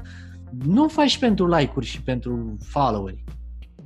nu 0.65 0.87
faci 0.87 1.17
pentru 1.17 1.47
like-uri 1.47 1.85
și 1.85 2.01
pentru 2.01 2.57
followeri. 2.63 3.23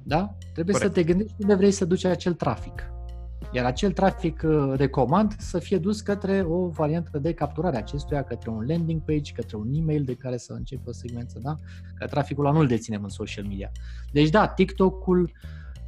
Da? 0.03 0.35
Trebuie 0.53 0.75
Corect. 0.75 0.93
să 0.93 1.01
te 1.01 1.07
gândești 1.07 1.35
unde 1.39 1.55
vrei 1.55 1.71
să 1.71 1.85
duci 1.85 2.05
acel 2.05 2.33
trafic. 2.33 2.87
Iar 3.51 3.65
acel 3.65 3.91
trafic 3.91 4.41
uh, 4.45 4.73
recomand 4.75 5.35
să 5.37 5.59
fie 5.59 5.77
dus 5.77 6.01
către 6.01 6.45
o 6.47 6.67
variantă 6.67 7.17
de 7.17 7.33
capturare 7.33 7.77
acestuia, 7.77 8.23
către 8.23 8.49
un 8.49 8.65
landing 8.67 9.01
page, 9.01 9.33
către 9.33 9.57
un 9.57 9.67
email 9.73 10.03
de 10.03 10.13
care 10.13 10.37
să 10.37 10.53
începe 10.53 10.89
o 10.89 10.91
secvență, 10.91 11.39
da? 11.41 11.55
Că 11.95 12.07
traficul 12.07 12.45
ăla 12.45 12.55
nu-l 12.55 12.67
deținem 12.67 13.03
în 13.03 13.09
social 13.09 13.45
media. 13.45 13.71
Deci 14.11 14.29
da, 14.29 14.47
TikTok-ul 14.47 15.31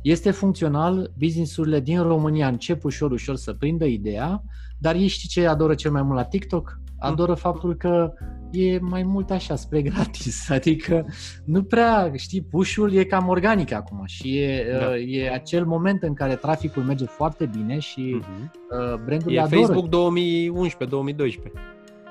este 0.01 0.32
funcțional, 0.32 1.12
businessurile 1.17 1.80
din 1.80 2.01
România 2.01 2.47
încep 2.47 2.84
ușor, 2.84 3.12
ușor 3.12 3.36
să 3.36 3.54
prindă 3.54 3.86
ideea, 3.86 4.43
dar 4.78 4.95
ei 4.95 5.08
știi 5.08 5.30
ce 5.30 5.47
adoră 5.47 5.75
cel 5.75 5.91
mai 5.91 6.01
mult 6.01 6.15
la 6.15 6.23
TikTok? 6.23 6.80
Adoră 7.00 7.32
mm. 7.32 7.38
faptul 7.38 7.76
că 7.76 8.14
e 8.52 8.80
mai 8.80 9.04
mult 9.04 9.32
așa, 9.32 9.56
spre 9.56 9.82
gratis. 9.82 10.50
Adică 10.58 11.06
nu 11.46 11.64
prea, 11.64 12.12
știi, 12.16 12.42
push-ul 12.42 12.94
e 12.94 13.04
cam 13.04 13.28
organic 13.28 13.72
acum 13.72 14.04
și 14.06 14.38
e, 14.38 14.78
da. 14.80 14.88
uh, 14.88 14.96
e 15.08 15.30
acel 15.30 15.66
moment 15.66 16.04
în 16.04 16.14
care 16.14 16.36
traficul 16.36 16.84
merge 16.84 17.06
foarte 17.06 17.46
bine 17.46 17.80
și 17.80 18.20
uh-huh. 18.20 18.52
uh, 18.52 19.00
brandurile 19.06 19.40
e 19.40 19.42
adoră. 19.42 19.62
Facebook 19.62 19.88
2011-2012. 19.88 21.52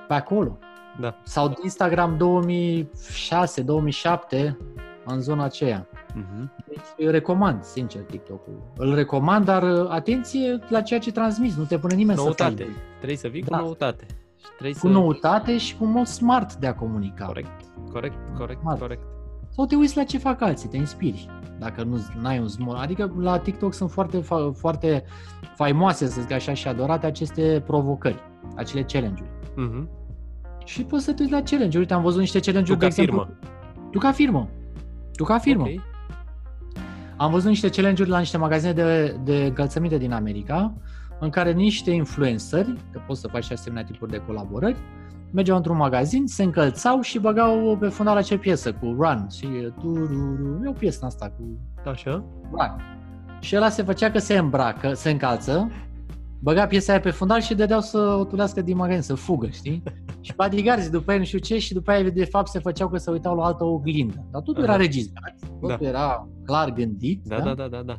Pe 0.08 0.14
acolo. 0.14 0.58
Da. 1.00 1.20
Sau 1.22 1.54
Instagram 1.62 2.16
2006-2007 4.46 4.54
în 5.04 5.20
zona 5.20 5.44
aceea. 5.44 5.88
Uh-huh. 5.88 6.64
Deci 6.66 6.78
eu 6.96 7.10
recomand, 7.10 7.62
sincer, 7.62 8.02
TikTok-ul. 8.02 8.72
Îl 8.76 8.94
recomand, 8.94 9.44
dar 9.44 9.62
uh, 9.62 9.86
atenție 9.88 10.58
la 10.68 10.80
ceea 10.80 11.00
ce 11.00 11.12
transmiți, 11.12 11.58
nu 11.58 11.64
te 11.64 11.78
pune 11.78 11.94
nimeni 11.94 12.18
noutate. 12.18 12.62
să 12.62 12.68
fii. 12.68 12.76
Trebuie 12.96 13.16
să 13.16 13.28
vii 13.28 13.42
da. 13.42 13.56
cu 13.56 13.64
noutate. 13.64 14.06
Și 14.44 14.50
trebuie 14.50 14.80
cu 14.80 14.86
să... 14.86 14.92
noutate 14.92 15.58
și 15.58 15.76
cu 15.76 15.84
un 15.84 15.90
mod 15.90 16.06
smart 16.06 16.54
de 16.54 16.66
a 16.66 16.74
comunica. 16.74 17.26
Corect, 17.26 17.50
corect, 17.92 18.16
corect, 18.36 18.60
smart. 18.60 18.80
corect. 18.80 19.02
Sau 19.48 19.66
te 19.66 19.76
uiți 19.76 19.96
la 19.96 20.04
ce 20.04 20.18
fac 20.18 20.40
alții, 20.40 20.68
te 20.68 20.76
inspiri. 20.76 21.28
Dacă 21.58 21.82
nu 21.82 21.98
ai 22.22 22.38
un 22.38 22.48
small, 22.48 22.76
adică 22.76 23.14
la 23.18 23.38
TikTok 23.38 23.74
sunt 23.74 23.90
foarte, 23.90 24.20
foarte 24.56 25.04
faimoase, 25.54 26.06
să 26.06 26.20
zic 26.20 26.32
așa, 26.32 26.54
și 26.54 26.68
adorate 26.68 27.06
aceste 27.06 27.62
provocări, 27.66 28.22
acele 28.56 28.82
challenge-uri. 28.82 29.30
Uh-huh. 29.30 29.88
Și 30.64 30.84
poți 30.84 31.04
să 31.04 31.12
te 31.12 31.22
uiți 31.22 31.34
la 31.34 31.42
challenge 31.42 31.78
Uite, 31.78 31.94
am 31.94 32.02
văzut 32.02 32.20
niște 32.20 32.40
challenge-uri, 32.40 32.78
tu 32.78 32.84
de 32.84 32.86
exemplu. 32.86 33.18
Firmă. 33.18 33.38
Tu 33.90 33.98
ca 33.98 34.12
firmă. 34.12 34.48
Tu 35.12 35.24
ca 35.24 35.38
firmă. 35.38 35.62
Okay. 35.62 35.80
Am 37.16 37.30
văzut 37.30 37.48
niște 37.48 37.68
challenge-uri 37.68 38.10
la 38.10 38.18
niște 38.18 38.36
magazine 38.36 38.72
de, 38.72 39.16
de 39.24 39.44
încălțăminte 39.44 39.98
din 39.98 40.12
America, 40.12 40.74
în 41.24 41.30
care 41.30 41.52
niște 41.52 41.90
influenceri, 41.90 42.74
că 42.92 43.00
poți 43.06 43.20
să 43.20 43.28
faci 43.28 43.44
și 43.44 43.52
asemenea 43.52 43.84
tipuri 43.84 44.10
de 44.10 44.22
colaborări, 44.26 44.76
mergeau 45.32 45.56
într-un 45.56 45.76
magazin, 45.76 46.26
se 46.26 46.42
încălțau 46.42 47.00
și 47.00 47.18
băgau 47.18 47.76
pe 47.80 47.88
fundal 47.88 48.16
acea 48.16 48.38
piesă 48.38 48.72
cu 48.72 48.96
Run 48.98 49.26
și 49.30 49.46
tururu, 49.80 50.60
e 50.64 50.68
o 50.68 50.72
piesă 50.72 51.04
asta 51.04 51.32
cu 51.36 51.58
Așa. 51.90 52.24
Run. 52.50 52.80
Și 53.40 53.56
ăla 53.56 53.68
se 53.68 53.82
făcea 53.82 54.10
că 54.10 54.18
se 54.18 54.38
îmbracă, 54.38 54.92
se 54.92 55.10
încalță, 55.10 55.70
băga 56.40 56.66
piesa 56.66 56.92
aia 56.92 57.00
pe 57.00 57.10
fundal 57.10 57.40
și 57.40 57.54
dădeau 57.54 57.80
să 57.80 57.98
o 57.98 58.24
tulească 58.24 58.62
din 58.62 58.76
magazin, 58.76 59.02
să 59.02 59.14
fugă, 59.14 59.48
știi? 59.48 59.82
și 60.20 60.32
bodyguards 60.36 60.90
după 60.90 61.10
aia 61.10 61.18
nu 61.18 61.24
știu 61.24 61.38
ce 61.38 61.58
și 61.58 61.72
după 61.72 61.90
aia 61.90 62.10
de 62.10 62.24
fapt 62.24 62.48
se 62.48 62.58
făceau 62.58 62.88
că 62.88 62.98
se 62.98 63.10
uitau 63.10 63.36
la 63.36 63.44
altă 63.44 63.64
oglindă. 63.64 64.26
Dar 64.30 64.42
totul 64.42 64.62
Aha. 64.62 64.72
era 64.72 64.82
registrat, 64.82 65.34
totul 65.60 65.78
da. 65.80 65.88
era 65.88 66.28
clar 66.44 66.72
gândit. 66.72 67.22
Da, 67.24 67.40
da, 67.40 67.54
da, 67.54 67.68
da, 67.68 67.82
da. 67.82 67.98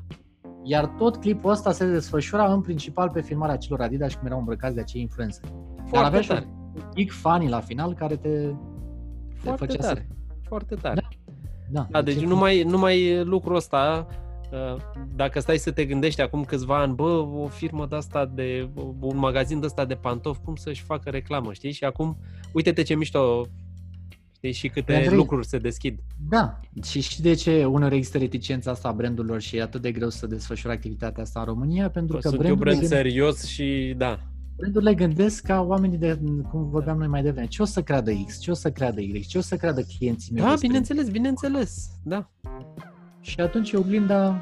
Iar 0.68 0.86
tot 0.86 1.18
clipul 1.18 1.52
ăsta 1.52 1.72
se 1.72 1.86
desfășura 1.86 2.54
în 2.54 2.62
principal 2.62 3.10
pe 3.10 3.22
filmarea 3.22 3.58
celor 3.58 3.82
Adidas 3.82 4.10
și 4.10 4.18
cum 4.18 4.28
erau 4.28 4.40
îmbrăcați 4.40 4.76
de 4.76 4.82
acei 4.82 5.02
influencer. 5.02 5.44
Dar 5.92 6.04
avea 6.04 6.22
și 6.22 6.32
un 6.32 6.44
big 6.94 7.12
funny 7.12 7.50
la 7.50 7.60
final 7.60 7.94
care 7.94 8.16
te, 8.16 8.30
Foarte 9.36 9.66
te 9.66 9.72
făcea 9.72 9.88
tare. 9.88 10.08
Să... 10.10 10.36
Foarte 10.48 10.76
tare. 10.76 10.96
Da, 10.96 11.08
da, 11.70 11.88
da 11.92 12.02
deci 12.02 12.24
numai, 12.24 12.64
numai 12.64 13.24
lucrul 13.24 13.56
ăsta 13.56 14.08
Uh, 14.52 14.76
dacă 15.16 15.40
stai 15.40 15.58
să 15.58 15.72
te 15.72 15.86
gândești 15.86 16.22
acum 16.22 16.44
câțiva 16.44 16.80
ani, 16.80 16.94
bă, 16.94 17.26
o 17.36 17.48
firmă 17.48 17.86
de 17.86 17.96
asta 17.96 18.26
de, 18.26 18.70
un 19.00 19.18
magazin 19.18 19.60
de 19.60 19.66
asta 19.66 19.86
de 19.86 19.96
pantofi, 19.96 20.40
cum 20.44 20.56
să-și 20.56 20.84
facă 20.84 21.10
reclamă, 21.10 21.54
știi? 21.54 21.72
Și 21.72 21.84
acum, 21.84 22.18
uite-te 22.54 22.82
ce 22.82 22.96
mișto, 22.96 23.42
știi, 24.52 24.70
și 24.70 24.74
câte 24.74 24.96
Andrei, 24.96 25.18
lucruri 25.18 25.48
se 25.48 25.58
deschid. 25.58 26.00
Da, 26.30 26.60
și 26.84 27.02
știi 27.02 27.24
de 27.24 27.34
ce 27.34 27.66
uneori 27.66 27.96
există 27.96 28.18
reticența 28.18 28.72
asta 28.72 28.88
a 28.88 28.92
brandurilor 28.92 29.42
și 29.42 29.58
e 29.58 29.62
atât 29.62 29.82
de 29.82 29.92
greu 29.92 30.10
să 30.10 30.28
desfășoare 30.28 30.76
activitatea 30.76 31.24
asta 31.24 31.40
în 31.40 31.46
România? 31.46 31.90
Pentru 31.90 32.18
că 32.18 32.30
sunt 32.30 32.46
eu 32.46 32.56
brand 32.56 32.84
serios 32.84 33.46
și 33.46 33.94
da. 33.98 34.20
Brandurile 34.56 34.94
gândesc 34.94 35.44
ca 35.46 35.62
oamenii 35.62 35.98
de, 35.98 36.20
cum 36.50 36.70
vorbeam 36.70 36.98
noi 36.98 37.08
mai 37.08 37.22
devreme, 37.22 37.48
ce 37.48 37.62
o 37.62 37.66
să 37.66 37.82
creadă 37.82 38.12
X, 38.26 38.40
ce 38.40 38.52
o 38.52 38.54
să 38.54 38.72
creadă 38.72 39.02
Y, 39.02 39.26
ce 39.28 39.38
o 39.38 39.42
să 39.42 39.56
creadă 39.56 39.82
clienții 39.98 40.34
mei. 40.34 40.44
Da, 40.44 40.54
bineînțeles, 40.60 41.10
bineînțeles, 41.10 41.90
da. 42.04 42.30
Și 43.22 43.40
atunci 43.40 43.72
e 43.72 43.78
oglinda 43.78 44.42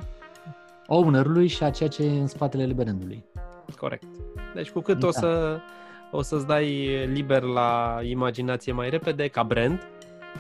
ownerului 0.87 1.47
și 1.47 1.63
a 1.63 1.69
ceea 1.69 1.89
ce 1.89 2.03
e 2.03 2.19
în 2.19 2.27
spatele 2.27 2.73
brandului. 2.73 3.25
Corect. 3.77 4.07
Deci 4.55 4.69
cu 4.69 4.79
cât 4.79 4.99
da. 4.99 5.07
o, 5.07 5.11
să, 5.11 5.59
o 6.11 6.21
să-ți 6.21 6.47
dai 6.47 6.89
liber 7.13 7.41
la 7.41 7.99
imaginație 8.03 8.71
mai 8.71 8.89
repede, 8.89 9.27
ca 9.27 9.43
brand, 9.43 9.79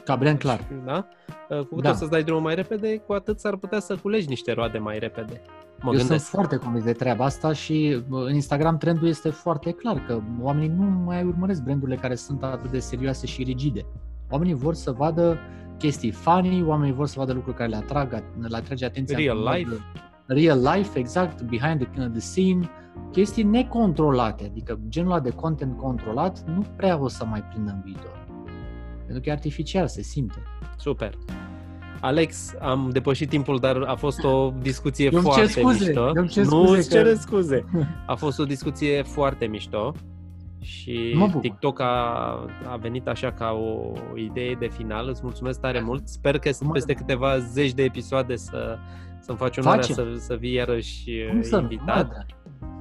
ca 0.03 0.15
brand, 0.15 0.37
clar. 0.37 0.59
Da? 0.85 1.07
Cu 1.47 1.75
cât 1.75 1.83
da. 1.83 1.89
o 1.89 1.93
să-ți 1.93 2.11
dai 2.11 2.23
drumul 2.23 2.41
mai 2.41 2.55
repede, 2.55 2.97
cu 2.97 3.13
atât 3.13 3.39
s-ar 3.39 3.55
putea 3.55 3.79
să 3.79 3.95
culegi 3.95 4.27
niște 4.27 4.51
roade 4.51 4.77
mai 4.77 4.99
repede. 4.99 5.41
Mă 5.81 5.91
Eu 5.91 5.97
gândesc. 5.97 6.07
sunt 6.07 6.21
foarte 6.21 6.55
convins 6.55 6.83
de 6.83 6.91
treaba 6.91 7.25
asta 7.25 7.53
și 7.53 8.03
în 8.09 8.33
Instagram 8.33 8.77
trendul 8.77 9.07
este 9.07 9.29
foarte 9.29 9.71
clar, 9.71 10.05
că 10.07 10.19
oamenii 10.41 10.75
nu 10.77 10.83
mai 10.83 11.23
urmăresc 11.23 11.63
brandurile 11.63 11.97
care 11.97 12.15
sunt 12.15 12.43
atât 12.43 12.71
de 12.71 12.79
serioase 12.79 13.25
și 13.25 13.43
rigide. 13.43 13.85
Oamenii 14.29 14.53
vor 14.53 14.73
să 14.73 14.91
vadă 14.91 15.39
chestii 15.77 16.11
funny, 16.11 16.63
oamenii 16.63 16.93
vor 16.93 17.07
să 17.07 17.15
vadă 17.17 17.33
lucruri 17.33 17.55
care 17.55 17.69
le 17.69 17.75
atrag, 17.75 18.23
le 18.39 18.57
atrage 18.57 18.85
atenția. 18.85 19.17
Real 19.17 19.49
life. 19.53 19.75
Real 20.25 20.69
life, 20.73 20.99
exact, 20.99 21.41
behind 21.41 21.87
the, 21.87 22.07
the 22.07 22.19
scene, 22.19 22.69
chestii 23.11 23.43
necontrolate, 23.43 24.45
adică 24.45 24.79
genul 24.87 25.19
de 25.19 25.29
content 25.29 25.77
controlat 25.77 26.43
nu 26.47 26.65
prea 26.75 27.01
o 27.01 27.07
să 27.07 27.25
mai 27.25 27.43
prindă 27.43 27.71
în 27.71 27.81
viitor. 27.83 28.22
Pentru 29.13 29.31
că 29.31 29.37
e 29.37 29.39
artificial, 29.39 29.87
se 29.87 30.01
simte. 30.01 30.43
Super. 30.77 31.17
Alex, 32.01 32.53
am 32.59 32.89
depășit 32.91 33.29
timpul, 33.29 33.59
dar 33.59 33.81
a 33.81 33.95
fost 33.95 34.23
o 34.23 34.53
discuție 34.61 35.09
eu 35.11 35.21
foarte 35.21 35.45
scuze, 35.45 35.85
mișto. 35.85 36.11
Nu 36.43 36.61
îți 36.61 36.89
că... 36.89 36.95
cere 36.95 37.13
scuze. 37.13 37.65
A 38.07 38.15
fost 38.15 38.39
o 38.39 38.43
discuție 38.43 39.03
foarte 39.03 39.45
mișto 39.45 39.93
și 40.61 41.17
TikTok 41.41 41.79
a, 41.79 41.85
a 42.69 42.75
venit 42.75 43.07
așa 43.07 43.31
ca 43.31 43.51
o 43.51 43.93
idee 44.15 44.55
de 44.59 44.67
final. 44.67 45.07
Îți 45.07 45.21
mulțumesc 45.23 45.59
tare 45.59 45.81
mult. 45.81 46.07
Sper 46.07 46.39
că 46.39 46.49
peste 46.71 46.93
câteva 46.93 47.37
zeci 47.37 47.73
de 47.73 47.83
episoade 47.83 48.35
să, 48.35 48.77
să-mi 49.19 49.37
faci 49.37 49.57
onoarea 49.57 49.83
să, 49.83 50.13
să 50.17 50.35
vii 50.35 50.53
iarăși 50.53 51.09
Cum 51.29 51.39
uh, 51.39 51.61
invitat. 51.61 52.25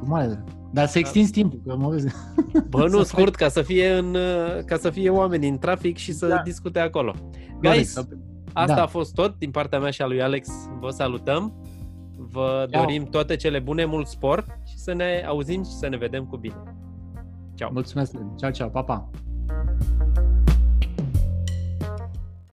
Cu 0.03 0.09
mare 0.09 0.45
Dar 0.71 0.87
să 0.87 0.99
extinzi 0.99 1.33
da. 1.33 1.41
timpul, 1.41 1.61
că 1.67 1.77
mă 1.77 1.89
vezi. 1.89 2.07
Bă, 2.71 2.89
nu, 2.89 3.03
scurt, 3.03 3.35
ca 3.35 3.49
să 3.49 3.63
fie 3.63 3.93
în, 3.93 4.15
uh, 4.15 4.65
ca 4.65 4.77
să 4.77 4.91
fie 4.91 5.11
oameni 5.11 5.49
în 5.49 5.59
trafic 5.59 5.97
și 5.97 6.13
să 6.13 6.27
da. 6.27 6.43
discute 6.45 6.79
acolo. 6.79 7.15
Guys, 7.61 7.97
asta 8.53 8.75
da. 8.75 8.83
a 8.83 8.87
fost 8.87 9.15
tot 9.15 9.39
din 9.39 9.51
partea 9.51 9.79
mea 9.79 9.91
și 9.91 10.03
a 10.03 10.07
lui 10.07 10.23
Alex. 10.23 10.49
Vă 10.81 10.91
salutăm. 10.91 11.53
Vă 12.17 12.67
Ciao. 12.71 12.81
dorim 12.81 13.05
toate 13.05 13.37
cele 13.37 13.59
bune, 13.59 13.85
mult 13.85 14.07
sport 14.07 14.47
și 14.67 14.79
să 14.79 14.93
ne 14.93 15.25
auzim 15.27 15.65
și 15.65 15.71
să 15.71 15.89
ne 15.89 15.97
vedem 15.97 16.25
cu 16.25 16.37
bine. 16.37 16.63
Ciao. 17.55 17.71
Mulțumesc. 17.73 18.13
Ciao, 18.37 18.51
ciao. 18.51 18.69
Pa, 18.69 18.83
pa. 18.83 19.11